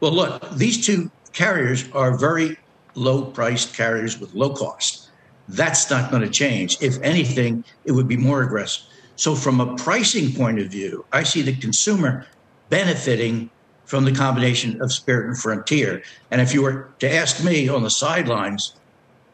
[0.00, 2.56] Well, look, these two carriers are very
[2.94, 5.08] low priced carriers with low cost.
[5.48, 6.78] That's not going to change.
[6.80, 8.84] If anything, it would be more aggressive.
[9.16, 12.26] So, from a pricing point of view, I see the consumer
[12.68, 13.50] benefiting
[13.84, 16.02] from the combination of Spirit and Frontier.
[16.30, 18.74] And if you were to ask me on the sidelines,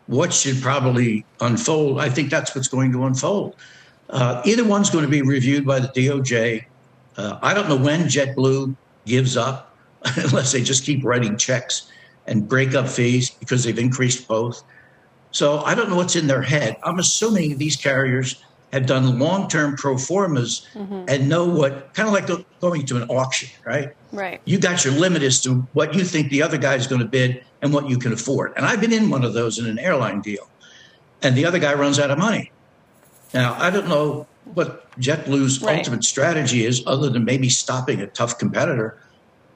[0.06, 3.56] what should probably unfold, I think that's what's going to unfold.
[4.08, 6.64] Uh, either one's going to be reviewed by the DOJ.
[7.16, 8.74] Uh, I don't know when JetBlue
[9.06, 9.76] gives up,
[10.16, 11.90] unless they just keep writing checks
[12.26, 14.64] and break up fees because they've increased both.
[15.30, 16.76] So I don't know what's in their head.
[16.82, 21.04] I'm assuming these carriers have done long-term pro formas mm-hmm.
[21.08, 22.26] and know what kind of like
[22.60, 23.94] going to an auction, right?
[24.12, 24.40] Right.
[24.44, 27.06] You got your limit as to what you think the other guy is going to
[27.06, 28.52] bid and what you can afford.
[28.56, 30.48] And I've been in one of those in an airline deal,
[31.22, 32.52] and the other guy runs out of money.
[33.34, 35.78] Now I don't know what JetBlue's right.
[35.78, 38.98] ultimate strategy is, other than maybe stopping a tough competitor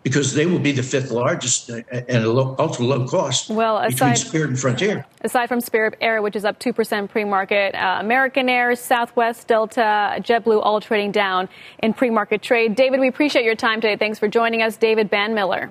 [0.04, 3.90] because they will be the fifth largest and a low, ultra low cost well, aside,
[3.90, 5.06] between Spirit and Frontier.
[5.22, 10.60] Aside from Spirit Air, which is up 2% pre-market, uh, American Air, Southwest, Delta, JetBlue
[10.62, 12.76] all trading down in pre-market trade.
[12.76, 13.96] David, we appreciate your time today.
[13.96, 14.76] Thanks for joining us.
[14.76, 15.70] David Banmiller.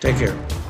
[0.00, 0.63] Take care.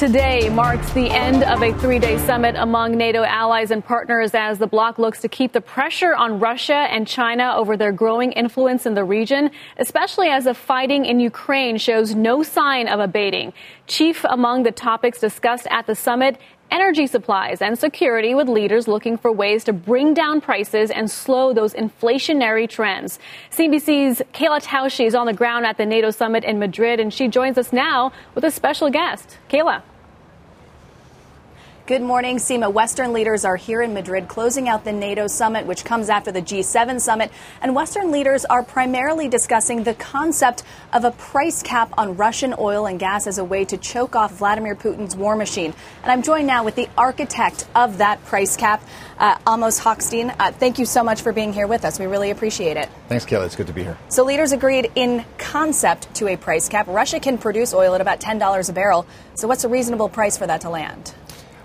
[0.00, 4.58] Today marks the end of a three day summit among NATO allies and partners as
[4.58, 8.86] the bloc looks to keep the pressure on Russia and China over their growing influence
[8.86, 13.52] in the region, especially as the fighting in Ukraine shows no sign of abating.
[13.88, 16.38] Chief among the topics discussed at the summit
[16.70, 21.52] energy supplies and security with leaders looking for ways to bring down prices and slow
[21.52, 23.18] those inflationary trends.
[23.52, 27.28] CNBC's Kayla Tausche is on the ground at the NATO summit in Madrid and she
[27.28, 29.38] joins us now with a special guest.
[29.48, 29.82] Kayla.
[31.90, 32.72] Good morning, Seema.
[32.72, 36.40] Western leaders are here in Madrid closing out the NATO summit, which comes after the
[36.40, 37.32] G7 summit.
[37.60, 42.86] And Western leaders are primarily discussing the concept of a price cap on Russian oil
[42.86, 45.74] and gas as a way to choke off Vladimir Putin's war machine.
[46.04, 48.84] And I'm joined now with the architect of that price cap,
[49.18, 50.32] uh, Amos Hochstein.
[50.38, 51.98] Uh, thank you so much for being here with us.
[51.98, 52.88] We really appreciate it.
[53.08, 53.46] Thanks, Kayla.
[53.46, 53.98] It's good to be here.
[54.10, 56.86] So, leaders agreed in concept to a price cap.
[56.86, 59.08] Russia can produce oil at about $10 a barrel.
[59.34, 61.14] So, what's a reasonable price for that to land?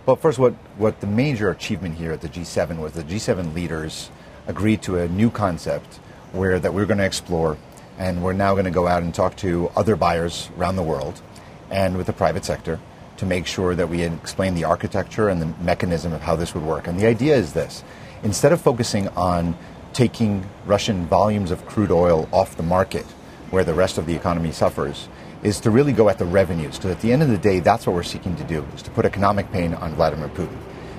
[0.06, 4.12] Well, first, what, what the major achievement here at the G7 was the G7 leaders
[4.46, 5.96] agreed to a new concept
[6.32, 7.58] where that we're going to explore,
[7.98, 11.24] and we're now going to go out and talk to other buyers around the world
[11.72, 12.80] and with the private sector
[13.18, 16.64] to make sure that we explain the architecture and the mechanism of how this would
[16.64, 16.86] work.
[16.86, 17.84] And the idea is this
[18.22, 19.58] instead of focusing on
[19.92, 23.06] taking Russian volumes of crude oil off the market,
[23.50, 25.10] where the rest of the economy suffers,
[25.46, 26.78] is to really go at the revenues.
[26.78, 28.92] Because at the end of the day, that's what we're seeking to do, is to
[28.92, 30.58] put economic pain on Vladimir Putin.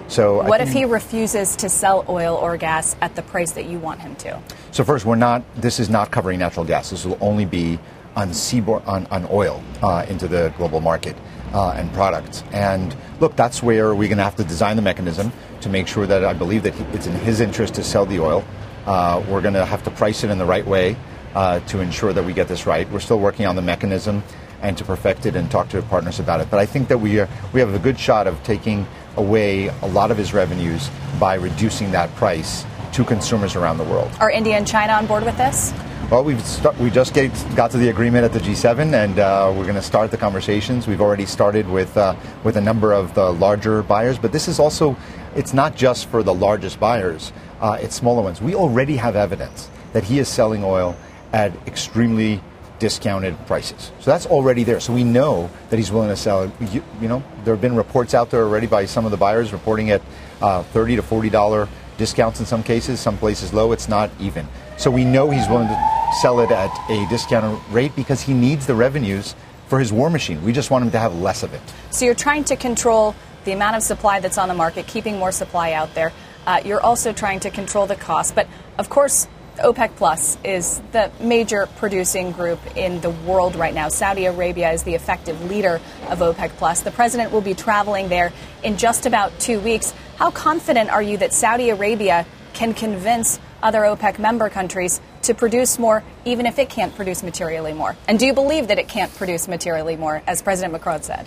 [0.08, 3.80] So what if he refuses to sell oil or gas at the price that you
[3.80, 4.40] want him to?
[4.70, 5.42] So first, we're not.
[5.56, 6.90] This is not covering natural gas.
[6.90, 7.80] This will only be
[8.14, 11.16] on seaborne on, on oil uh, into the global market
[11.52, 12.44] uh, and products.
[12.52, 15.32] And look, that's where we're going to have to design the mechanism
[15.62, 18.44] to make sure that I believe that it's in his interest to sell the oil.
[18.86, 20.96] Uh, we're going to have to price it in the right way
[21.36, 22.90] uh, to ensure that we get this right.
[22.90, 24.24] We're still working on the mechanism
[24.62, 26.50] and to perfect it and talk to partners about it.
[26.50, 29.86] But I think that we are, we have a good shot of taking away a
[29.86, 34.10] lot of his revenues by reducing that price to consumers around the world.
[34.18, 35.74] Are India and China on board with this?
[36.10, 39.52] Well, we've st- we just get, got to the agreement at the G7, and uh,
[39.54, 40.86] we're going to start the conversations.
[40.86, 44.60] We've already started with uh, with a number of the larger buyers, but this is
[44.60, 44.96] also
[45.34, 48.40] it's not just for the largest buyers; uh, it's smaller ones.
[48.40, 50.96] We already have evidence that he is selling oil
[51.32, 52.40] at extremely
[52.78, 53.90] discounted prices.
[54.00, 54.80] So that's already there.
[54.80, 56.52] So we know that he's willing to sell.
[56.60, 59.52] You, you know, there have been reports out there already by some of the buyers
[59.52, 60.02] reporting at
[60.40, 63.72] uh, 30 to 40 dollar discounts in some cases, some places low.
[63.72, 64.46] It's not even.
[64.76, 68.66] So we know he's willing to sell it at a discounted rate because he needs
[68.66, 69.34] the revenues
[69.68, 70.42] for his war machine.
[70.44, 71.62] We just want him to have less of it.
[71.90, 75.32] So you're trying to control the amount of supply that's on the market, keeping more
[75.32, 76.12] supply out there.
[76.46, 78.34] Uh, you're also trying to control the cost.
[78.34, 78.46] But
[78.78, 79.26] of course,
[79.58, 83.88] OPEC Plus is the major producing group in the world right now.
[83.88, 86.82] Saudi Arabia is the effective leader of OPEC Plus.
[86.82, 89.94] The president will be traveling there in just about two weeks.
[90.16, 95.78] How confident are you that Saudi Arabia can convince other OPEC member countries to produce
[95.78, 97.96] more, even if it can't produce materially more?
[98.06, 101.26] And do you believe that it can't produce materially more, as President Macron said?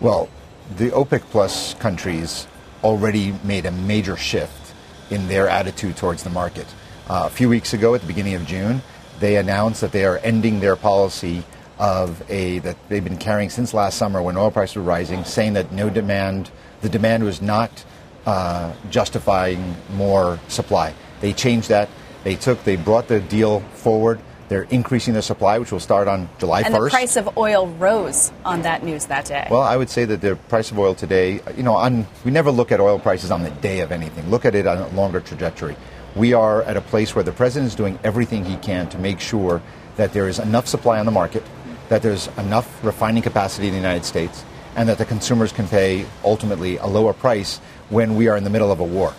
[0.00, 0.28] Well,
[0.76, 2.48] the OPEC Plus countries
[2.82, 4.74] already made a major shift
[5.10, 6.66] in their attitude towards the market.
[7.08, 8.82] Uh, a few weeks ago, at the beginning of June,
[9.20, 11.44] they announced that they are ending their policy
[11.78, 15.52] of a that they've been carrying since last summer when oil prices were rising, saying
[15.52, 17.84] that no demand, the demand was not
[18.24, 20.94] uh, justifying more supply.
[21.20, 21.88] They changed that.
[22.24, 24.20] They took, they brought the deal forward.
[24.48, 26.66] They're increasing their supply, which will start on July 1st.
[26.66, 29.46] And the price of oil rose on that news that day.
[29.50, 32.50] Well, I would say that the price of oil today, you know, on, we never
[32.50, 34.28] look at oil prices on the day of anything.
[34.30, 35.76] Look at it on a longer trajectory
[36.16, 39.20] we are at a place where the president is doing everything he can to make
[39.20, 39.62] sure
[39.96, 41.44] that there is enough supply on the market,
[41.90, 46.06] that there's enough refining capacity in the United States, and that the consumers can pay
[46.24, 47.58] ultimately a lower price
[47.90, 49.12] when we are in the middle of a war.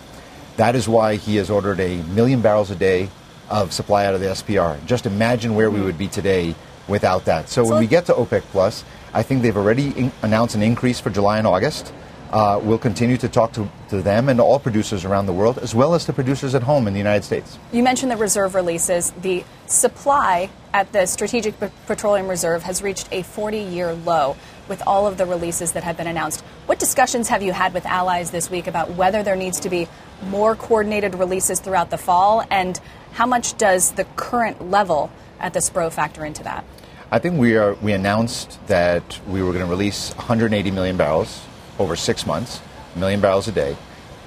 [0.56, 3.08] That is why he has ordered a million barrels a day
[3.48, 4.84] of supply out of the SPR.
[4.84, 6.54] Just imagine where we would be today
[6.88, 7.48] without that.
[7.48, 11.00] So, when we get to OPEC Plus, I think they've already in- announced an increase
[11.00, 11.92] for July and August.
[12.30, 15.74] Uh, we'll continue to talk to, to them and all producers around the world, as
[15.74, 17.58] well as to producers at home in the United States.
[17.72, 19.12] You mentioned the reserve releases.
[19.12, 21.54] The supply at the Strategic
[21.86, 24.36] Petroleum Reserve has reached a 40 year low
[24.68, 26.42] with all of the releases that have been announced.
[26.66, 29.88] What discussions have you had with allies this week about whether there needs to be
[30.26, 32.44] more coordinated releases throughout the fall?
[32.50, 32.78] And
[33.12, 35.10] how much does the current level
[35.40, 36.64] at the SPRO factor into that?
[37.10, 37.72] I think we are.
[37.74, 41.40] We announced that we were going to release 180 million barrels
[41.78, 42.60] over six months,
[42.94, 43.76] a million barrels a day.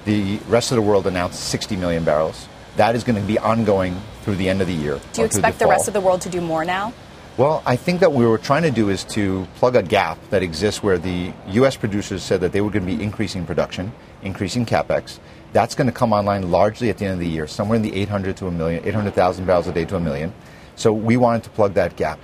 [0.06, 2.48] The rest of the world announced 60 million barrels.
[2.78, 5.00] That is going to be ongoing through the end of the year.
[5.14, 6.94] Do you expect the, the rest of the world to do more now?
[7.38, 10.18] Well, I think that what we were trying to do is to plug a gap
[10.32, 11.78] that exists where the U.S.
[11.78, 15.20] producers said that they were going to be increasing production, increasing capex.
[15.54, 17.96] That's going to come online largely at the end of the year, somewhere in the
[17.96, 20.34] 800 to a million, 800,000 barrels a day to a million.
[20.76, 22.20] So we wanted to plug that gap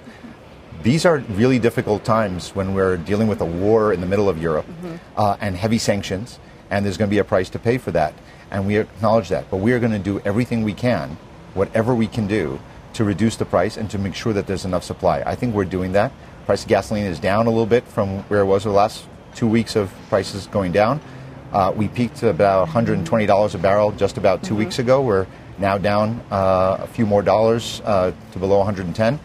[0.84, 4.42] these are really difficult times when we're dealing with a war in the middle of
[4.42, 4.96] Europe mm-hmm.
[5.16, 8.14] uh, and heavy sanctions, and there's going to be a price to pay for that.
[8.52, 9.50] And we acknowledge that.
[9.50, 11.18] But we are going to do everything we can,
[11.54, 12.60] whatever we can do,
[12.94, 15.22] to reduce the price and to make sure that there's enough supply.
[15.26, 16.12] I think we're doing that.
[16.46, 19.06] Price of gasoline is down a little bit from where it was the last
[19.36, 21.02] two weeks of prices going down.
[21.52, 24.58] Uh, we peaked about $120 a barrel just about 2 mm-hmm.
[24.60, 25.02] weeks ago.
[25.02, 29.20] We're now down uh, a few more dollars uh, to below 110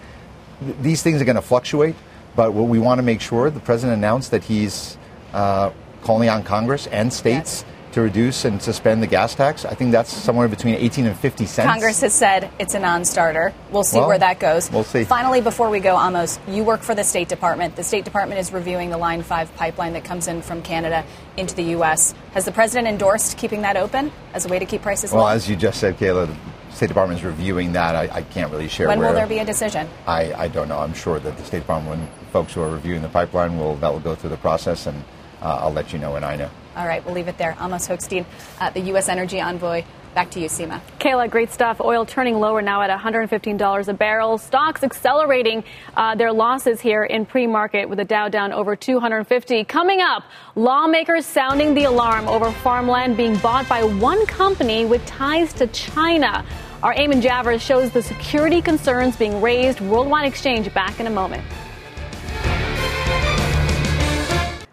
[0.82, 1.94] these things are going to fluctuate,
[2.34, 4.96] but what we want to make sure the president announced that he's
[5.32, 5.70] uh,
[6.02, 7.62] calling on Congress and states.
[7.62, 7.64] Yes.
[7.92, 11.44] To reduce and suspend the gas tax, I think that's somewhere between 18 and 50
[11.44, 11.70] cents.
[11.70, 13.52] Congress has said it's a non-starter.
[13.70, 14.70] We'll see well, where that goes.
[14.70, 15.04] We'll see.
[15.04, 17.76] Finally, before we go, Amos, you work for the State Department.
[17.76, 21.04] The State Department is reviewing the Line 5 pipeline that comes in from Canada
[21.36, 22.14] into the U.S.
[22.32, 25.18] Has the president endorsed keeping that open as a way to keep prices low?
[25.18, 26.34] Well, as you just said, Kayla,
[26.74, 27.94] State Department is reviewing that.
[27.94, 28.88] I, I can't really share.
[28.88, 29.88] When where, will there be a decision?
[30.06, 30.78] I, I don't know.
[30.78, 34.00] I'm sure that the State Department, folks who are reviewing the pipeline, will that will
[34.00, 35.02] go through the process, and
[35.40, 36.50] uh, I'll let you know when I know.
[36.76, 37.56] All right, we'll leave it there.
[37.60, 38.24] Amos Hochstein,
[38.60, 39.08] uh, the U.S.
[39.08, 39.84] Energy Envoy.
[40.14, 40.82] Back to you, Seema.
[41.00, 41.80] Kayla, great stuff.
[41.80, 44.36] Oil turning lower now at $115 a barrel.
[44.36, 45.64] Stocks accelerating
[45.96, 49.64] uh, their losses here in pre-market with the Dow down over 250.
[49.64, 55.54] Coming up, lawmakers sounding the alarm over farmland being bought by one company with ties
[55.54, 56.44] to China.
[56.82, 59.80] Our Eamon Javers shows the security concerns being raised.
[59.80, 61.44] Worldwide Exchange back in a moment.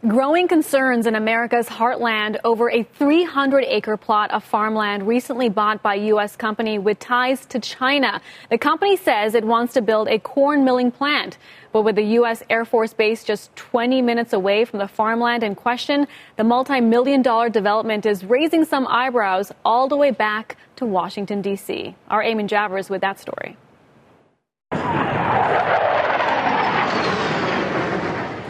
[0.07, 5.95] Growing concerns in America's heartland over a 300 acre plot of farmland recently bought by
[5.95, 6.37] a U.S.
[6.37, 8.21] company with ties to China.
[8.49, 11.37] The company says it wants to build a corn milling plant.
[11.73, 12.43] But with the U.S.
[12.49, 17.21] Air Force Base just 20 minutes away from the farmland in question, the multi million
[17.21, 21.93] dollar development is raising some eyebrows all the way back to Washington, D.C.
[22.07, 23.57] Our Eamon Javers with that story.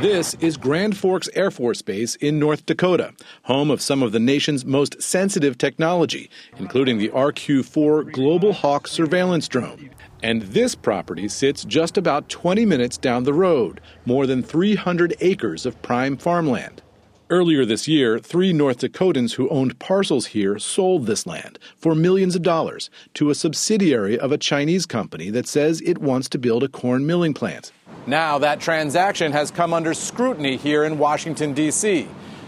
[0.01, 4.19] This is Grand Forks Air Force Base in North Dakota, home of some of the
[4.19, 9.89] nation's most sensitive technology, including the RQ 4 Global Hawk surveillance drone.
[10.23, 15.65] And this property sits just about 20 minutes down the road, more than 300 acres
[15.65, 16.81] of prime farmland.
[17.29, 22.37] Earlier this year, three North Dakotans who owned parcels here sold this land for millions
[22.37, 26.63] of dollars to a subsidiary of a Chinese company that says it wants to build
[26.63, 27.73] a corn milling plant.
[28.07, 32.07] Now, that transaction has come under scrutiny here in Washington, D.C.,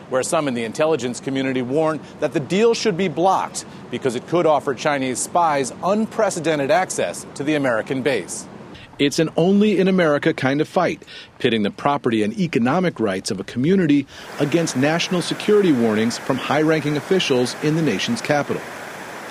[0.09, 4.27] where some in the intelligence community warn that the deal should be blocked because it
[4.27, 8.45] could offer Chinese spies unprecedented access to the American base.
[8.99, 11.03] It's an only in America kind of fight,
[11.39, 14.05] pitting the property and economic rights of a community
[14.39, 18.61] against national security warnings from high ranking officials in the nation's capital.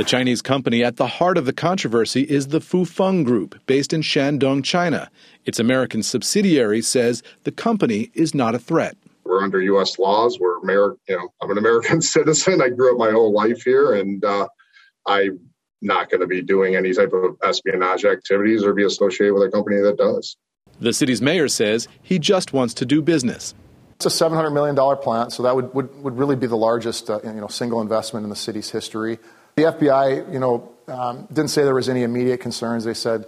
[0.01, 4.01] The Chinese company at the heart of the controversy is the Fufeng Group, based in
[4.01, 5.11] Shandong, China.
[5.44, 8.96] Its American subsidiary says the company is not a threat.
[9.24, 9.98] We're under U.S.
[9.98, 10.40] laws.
[10.40, 12.62] We're Amer- you know, I'm an American citizen.
[12.62, 14.48] I grew up my whole life here, and uh,
[15.05, 15.38] I'm
[15.82, 19.51] not going to be doing any type of espionage activities or be associated with a
[19.51, 20.34] company that does.
[20.80, 23.55] The city's mayor says he just wants to do business.
[23.96, 27.20] It's a $700 million plant, so that would, would, would really be the largest uh,
[27.22, 29.18] you know, single investment in the city's history.
[29.61, 32.84] The FBI, you know, um, didn't say there was any immediate concerns.
[32.84, 33.26] They said,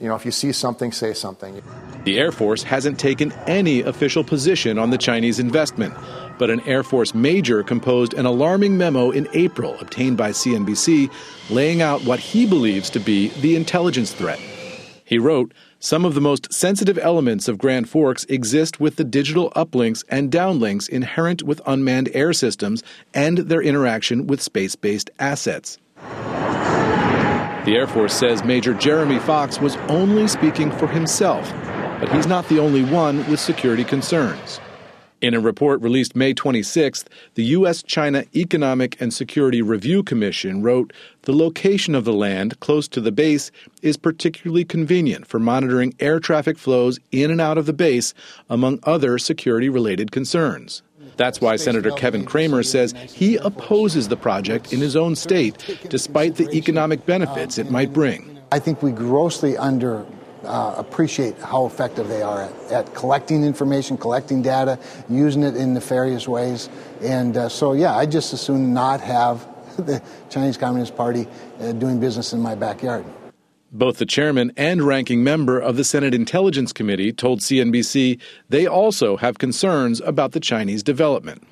[0.00, 1.62] you know, if you see something, say something.
[2.02, 5.94] The Air Force hasn't taken any official position on the Chinese investment,
[6.36, 11.12] but an Air Force major composed an alarming memo in April obtained by CNBC
[11.48, 14.40] laying out what he believes to be the intelligence threat.
[15.04, 19.52] He wrote, Some of the most sensitive elements of Grand Forks exist with the digital
[19.52, 22.82] uplinks and downlinks inherent with unmanned air systems
[23.14, 25.78] and their interaction with space based assets.
[26.02, 31.48] The Air Force says Major Jeremy Fox was only speaking for himself,
[32.00, 34.58] but he's not the only one with security concerns.
[35.20, 37.82] In a report released May 26th, the U.S.
[37.82, 40.92] China Economic and Security Review Commission wrote
[41.22, 43.50] the location of the land close to the base
[43.82, 48.14] is particularly convenient for monitoring air traffic flows in and out of the base,
[48.48, 50.82] among other security related concerns.
[51.16, 56.36] That's why Senator Kevin Cramer says he opposes the project in his own state, despite
[56.36, 58.38] the economic benefits it might bring.
[58.52, 60.06] I think we grossly under
[60.44, 64.78] uh, appreciate how effective they are at, at, collecting information, collecting data,
[65.08, 66.68] using it in nefarious ways.
[67.02, 71.26] And uh, so, yeah, I just as soon not have the Chinese Communist Party
[71.60, 73.04] uh, doing business in my backyard.
[73.70, 78.18] Both the chairman and ranking member of the Senate Intelligence Committee told CNBC
[78.48, 81.42] they also have concerns about the Chinese development.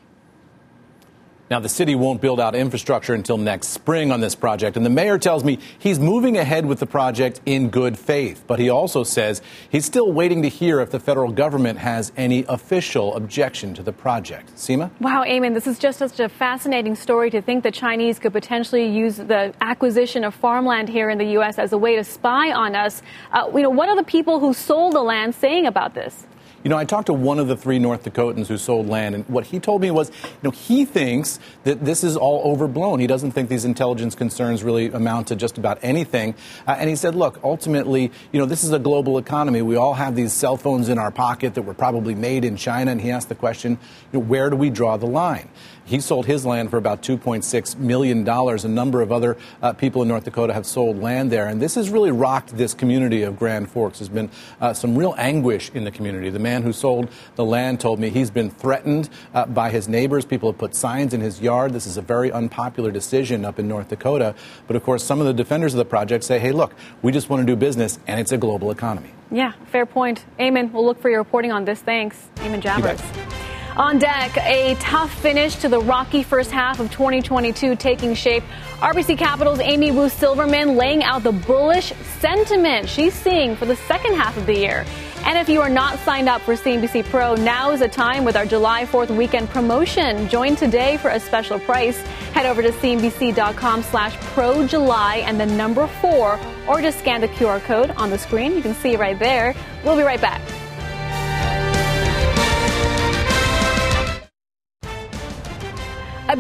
[1.49, 4.90] Now, the city won't build out infrastructure until next spring on this project, and the
[4.90, 8.42] mayor tells me he's moving ahead with the project in good faith.
[8.49, 12.44] But he also says he's still waiting to hear if the federal government has any
[12.49, 14.57] official objection to the project.
[14.57, 14.90] Seema?
[15.01, 18.88] Wow, Eamon, this is just such a fascinating story to think the Chinese could potentially
[18.88, 21.61] use the acquisition of farmland here in the U.S.
[21.61, 23.03] as a way to spy on us.
[23.30, 26.26] Uh, you know, what are the people who sold the land saying about this?
[26.66, 29.28] You know, I talked to one of the three North Dakotans who sold land, and
[29.28, 32.98] what he told me was, you know, he thinks that this is all overblown.
[32.98, 36.34] He doesn't think these intelligence concerns really amount to just about anything.
[36.66, 39.62] Uh, and he said, look, ultimately, you know, this is a global economy.
[39.62, 42.90] We all have these cell phones in our pocket that were probably made in China.
[42.90, 43.78] And he asked the question,
[44.12, 45.48] you know, where do we draw the line?
[45.87, 48.28] He sold his land for about $2.6 million.
[48.28, 51.47] A number of other uh, people in North Dakota have sold land there.
[51.47, 54.01] And this has really rocked this community of Grand Forks.
[54.01, 54.30] There's been
[54.61, 56.28] uh, some real anguish in the community.
[56.28, 60.24] The man who sold the land told me he's been threatened uh, by his neighbors.
[60.24, 61.72] People have put signs in his yard.
[61.72, 64.34] This is a very unpopular decision up in North Dakota.
[64.66, 67.30] But of course, some of the defenders of the project say, hey, look, we just
[67.30, 69.11] want to do business, and it's a global economy.
[69.30, 70.24] Yeah, fair point.
[70.39, 71.80] Eamon, we'll look for your reporting on this.
[71.80, 72.28] Thanks.
[72.37, 73.36] Eamon Javers.
[73.76, 78.42] On deck, a tough finish to the rocky first half of 2022 taking shape.
[78.78, 84.14] RBC Capital's Amy Wu Silverman laying out the bullish sentiment she's seeing for the second
[84.14, 84.86] half of the year.
[85.26, 88.34] And if you are not signed up for CNBC Pro, now is the time with
[88.34, 90.26] our July 4th weekend promotion.
[90.30, 92.00] Join today for a special price.
[92.32, 97.28] Head over to cnbc.com slash pro July and the number four, or just scan the
[97.28, 98.56] QR code on the screen.
[98.56, 99.54] You can see right there.
[99.84, 100.40] We'll be right back.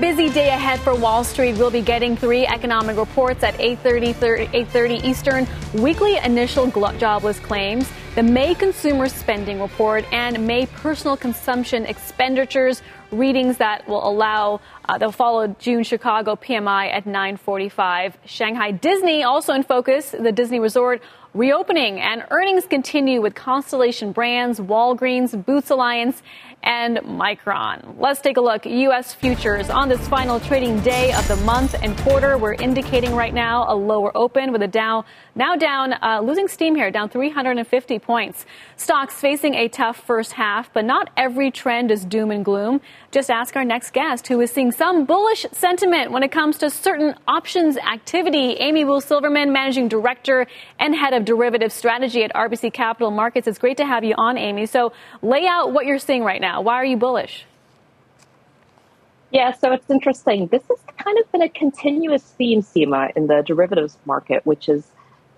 [0.00, 1.56] Busy day ahead for Wall Street.
[1.56, 4.12] We'll be getting three economic reports at 8:30
[4.52, 5.48] 8:30 Eastern.
[5.72, 13.56] Weekly initial jobless claims, the May consumer spending report, and May personal consumption expenditures readings
[13.56, 18.12] that will allow uh, they'll follow June Chicago PMI at 9:45.
[18.26, 20.10] Shanghai Disney also in focus.
[20.10, 21.00] The Disney Resort
[21.36, 26.22] reopening and earnings continue with Constellation Brands, Walgreens, Boots Alliance,
[26.62, 27.94] and Micron.
[27.98, 28.66] Let's take a look.
[28.66, 29.14] U.S.
[29.14, 32.36] futures on this final trading day of the month and quarter.
[32.36, 35.04] We're indicating right now a lower open with a Dow
[35.34, 38.46] now down, uh, losing steam here, down 350 points.
[38.76, 42.80] Stocks facing a tough first half, but not every trend is doom and gloom.
[43.10, 46.70] Just ask our next guest, who is seeing some bullish sentiment when it comes to
[46.70, 48.54] certain options activity.
[48.54, 50.46] Amy Wu Silverman, Managing Director
[50.78, 53.46] and Head of Derivative Strategy at RBC Capital Markets.
[53.46, 54.66] It's great to have you on, Amy.
[54.66, 54.92] So
[55.22, 56.45] lay out what you're seeing right now.
[56.54, 57.44] Why are you bullish?
[59.30, 60.46] Yeah, so it's interesting.
[60.46, 64.86] This has kind of been a continuous theme, Seema, in the derivatives market, which is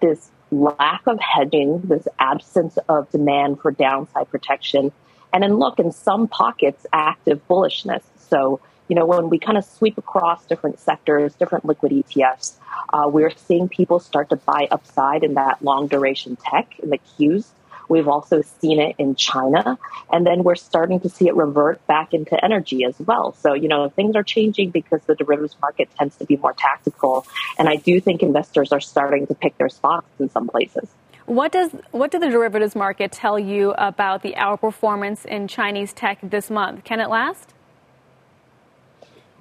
[0.01, 4.93] this lack of hedging, this absence of demand for downside protection,
[5.33, 8.03] and then look, in some pockets, active bullishness.
[8.31, 12.57] So, you know, when we kind of sweep across different sectors, different liquid ETFs,
[12.93, 16.99] uh, we're seeing people start to buy upside in that long duration tech in the
[16.99, 17.47] Qs
[17.89, 19.79] We've also seen it in China.
[20.13, 23.35] And then we're starting to see it revert back into energy as well.
[23.41, 27.27] So, you know, things are changing because the derivatives market tends to be more tactical.
[27.59, 30.89] And I do think investors are starting to pick their spots in some places.
[31.27, 36.19] What does what did the derivatives market tell you about the outperformance in Chinese tech
[36.23, 36.85] this month?
[36.85, 37.53] Can it last?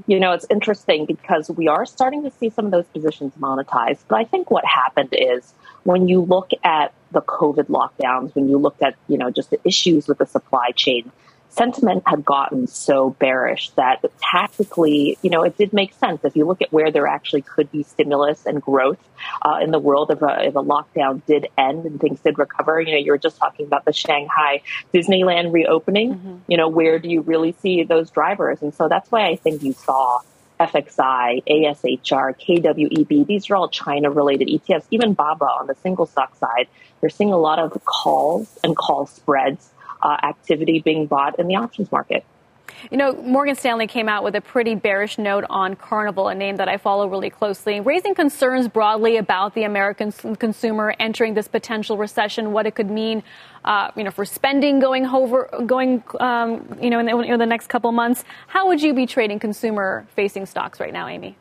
[0.08, 4.00] You know, it's interesting because we are starting to see some of those positions monetized.
[4.08, 5.54] But I think what happened is
[5.84, 9.60] when you look at the COVID lockdowns, when you looked at, you know, just the
[9.66, 11.12] issues with the supply chain,
[11.58, 16.24] sentiment had gotten so bearish that tactically, you know, it did make sense.
[16.24, 19.00] If you look at where there actually could be stimulus and growth
[19.42, 22.80] uh, in the world if a, if a lockdown did end and things did recover,
[22.80, 24.62] you know, you were just talking about the Shanghai
[24.94, 26.16] Disneyland reopening.
[26.16, 26.38] Mm-hmm.
[26.48, 28.62] You know, where do you really see those drivers?
[28.62, 30.20] And so that's why I think you saw
[30.60, 33.28] FXI, ASHR, KWEB.
[33.28, 34.86] These are all China related ETFs.
[34.92, 36.68] Even BABA on the single stock side,
[37.00, 39.70] they're seeing a lot of calls and call spreads
[40.08, 42.24] uh, activity being bought in the options market.
[42.92, 46.58] You know, Morgan Stanley came out with a pretty bearish note on Carnival, a name
[46.58, 51.98] that I follow really closely, raising concerns broadly about the American consumer entering this potential
[51.98, 53.24] recession, what it could mean,
[53.66, 57.46] uh, you know, for spending going over, going, um, you know, in the, in the
[57.46, 58.24] next couple months.
[58.48, 61.36] How would you be trading consumer-facing stocks right now, Amy?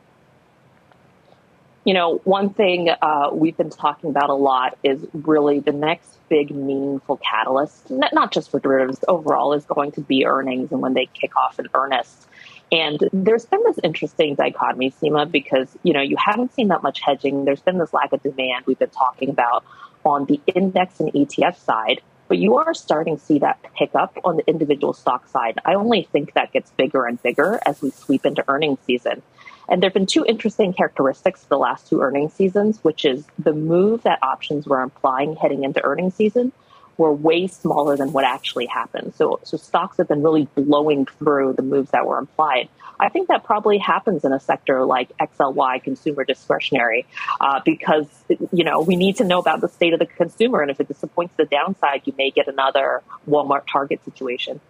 [1.85, 6.16] You know, one thing uh, we've been talking about a lot is really the next
[6.29, 10.95] big, meaningful catalyst, not just for derivatives overall, is going to be earnings and when
[10.95, 12.27] they kick off in earnest.
[12.73, 17.01] And there's been this interesting dichotomy, Seema, because, you know, you haven't seen that much
[17.01, 17.45] hedging.
[17.45, 19.65] There's been this lack of demand we've been talking about
[20.05, 24.17] on the index and ETF side, but you are starting to see that pick up
[24.25, 25.59] on the individual stock side.
[25.65, 29.23] I only think that gets bigger and bigger as we sweep into earnings season.
[29.69, 33.53] And there have been two interesting characteristics the last two earnings seasons, which is the
[33.53, 36.53] move that options were implying heading into earnings season
[36.97, 39.15] were way smaller than what actually happened.
[39.15, 42.69] So, so stocks have been really blowing through the moves that were implied.
[42.99, 47.05] I think that probably happens in a sector like XLY, consumer discretionary,
[47.41, 48.07] uh, because
[48.53, 50.89] you know we need to know about the state of the consumer, and if it
[50.89, 54.61] disappoints the downside, you may get another Walmart Target situation.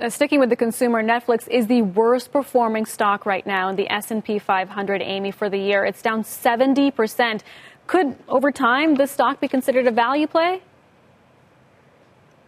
[0.00, 3.88] Uh, sticking with the consumer, Netflix is the worst performing stock right now in the
[3.92, 5.84] S&P 500, Amy, for the year.
[5.84, 7.42] It's down 70%.
[7.86, 10.62] Could, over time, this stock be considered a value play?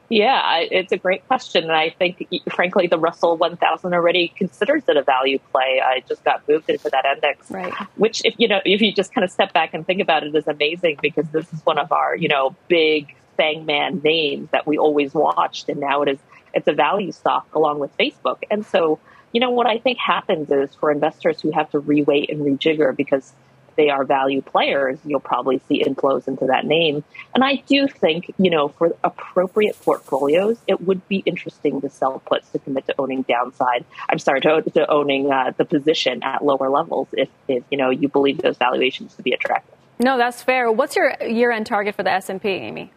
[0.08, 1.64] Yeah, it's a great question.
[1.64, 5.80] And I think, frankly, the Russell 1000 already considers it a value play.
[5.84, 7.72] I just got moved into that index, right.
[7.96, 10.34] which, if you know, if you just kind of step back and think about it,
[10.34, 14.78] is amazing because this is one of our, you know, big Fangman names that we
[14.78, 15.68] always watched.
[15.68, 16.18] And now it is
[16.56, 18.38] it's a value stock along with Facebook.
[18.50, 18.98] And so,
[19.32, 22.96] you know, what I think happens is for investors who have to reweight and rejigger
[22.96, 23.32] because
[23.76, 27.04] they are value players, you'll probably see inflows into that name.
[27.34, 32.22] And I do think, you know, for appropriate portfolios, it would be interesting to sell
[32.24, 33.84] puts to commit to owning downside.
[34.08, 37.90] I'm sorry, to, to owning uh, the position at lower levels if, if, you know,
[37.90, 39.74] you believe those valuations to be attractive.
[39.98, 40.72] No, that's fair.
[40.72, 42.92] What's your year-end target for the S&P, Amy?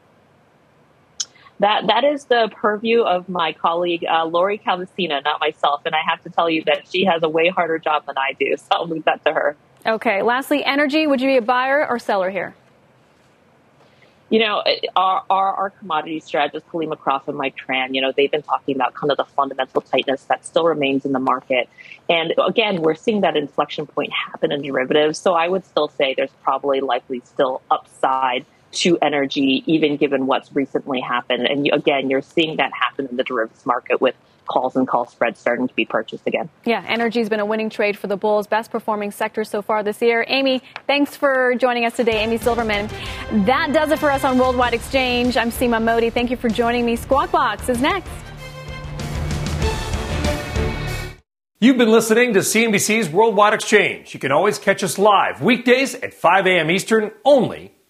[1.60, 5.82] That that is the purview of my colleague uh, Lori Calvasina, not myself.
[5.86, 8.34] And I have to tell you that she has a way harder job than I
[8.40, 8.56] do.
[8.60, 9.56] So I'll leave that to her.
[9.86, 10.22] Okay.
[10.22, 11.08] Lastly, energy.
[11.08, 12.56] Would you be a buyer or seller here?
[14.30, 14.64] You know,
[14.96, 18.76] our, our, our commodity strategist, Helima Croft and Mike Tran, you know, they've been talking
[18.76, 21.68] about kind of the fundamental tightness that still remains in the market.
[22.10, 25.18] And again, we're seeing that inflection point happen in derivatives.
[25.18, 30.56] So I would still say there's probably likely still upside to energy, even given what's
[30.56, 31.48] recently happened.
[31.48, 34.16] And you, again, you're seeing that happen in the derivatives market with
[34.50, 36.50] calls and call spreads starting to be purchased again.
[36.66, 40.02] Yeah, energy's been a winning trade for the Bulls, best performing sector so far this
[40.02, 40.26] year.
[40.28, 42.90] Amy, thanks for joining us today, Amy Silverman.
[43.46, 45.38] That does it for us on Worldwide Exchange.
[45.38, 46.10] I'm Seema Modi.
[46.10, 46.96] Thank you for joining me.
[46.96, 48.10] Squawk Box is next.
[51.62, 54.14] You've been listening to CNBC's Worldwide Exchange.
[54.14, 56.72] You can always catch us live weekdays at 5 a.m.
[56.72, 57.76] Eastern only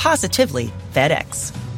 [0.00, 1.69] positively FedEx.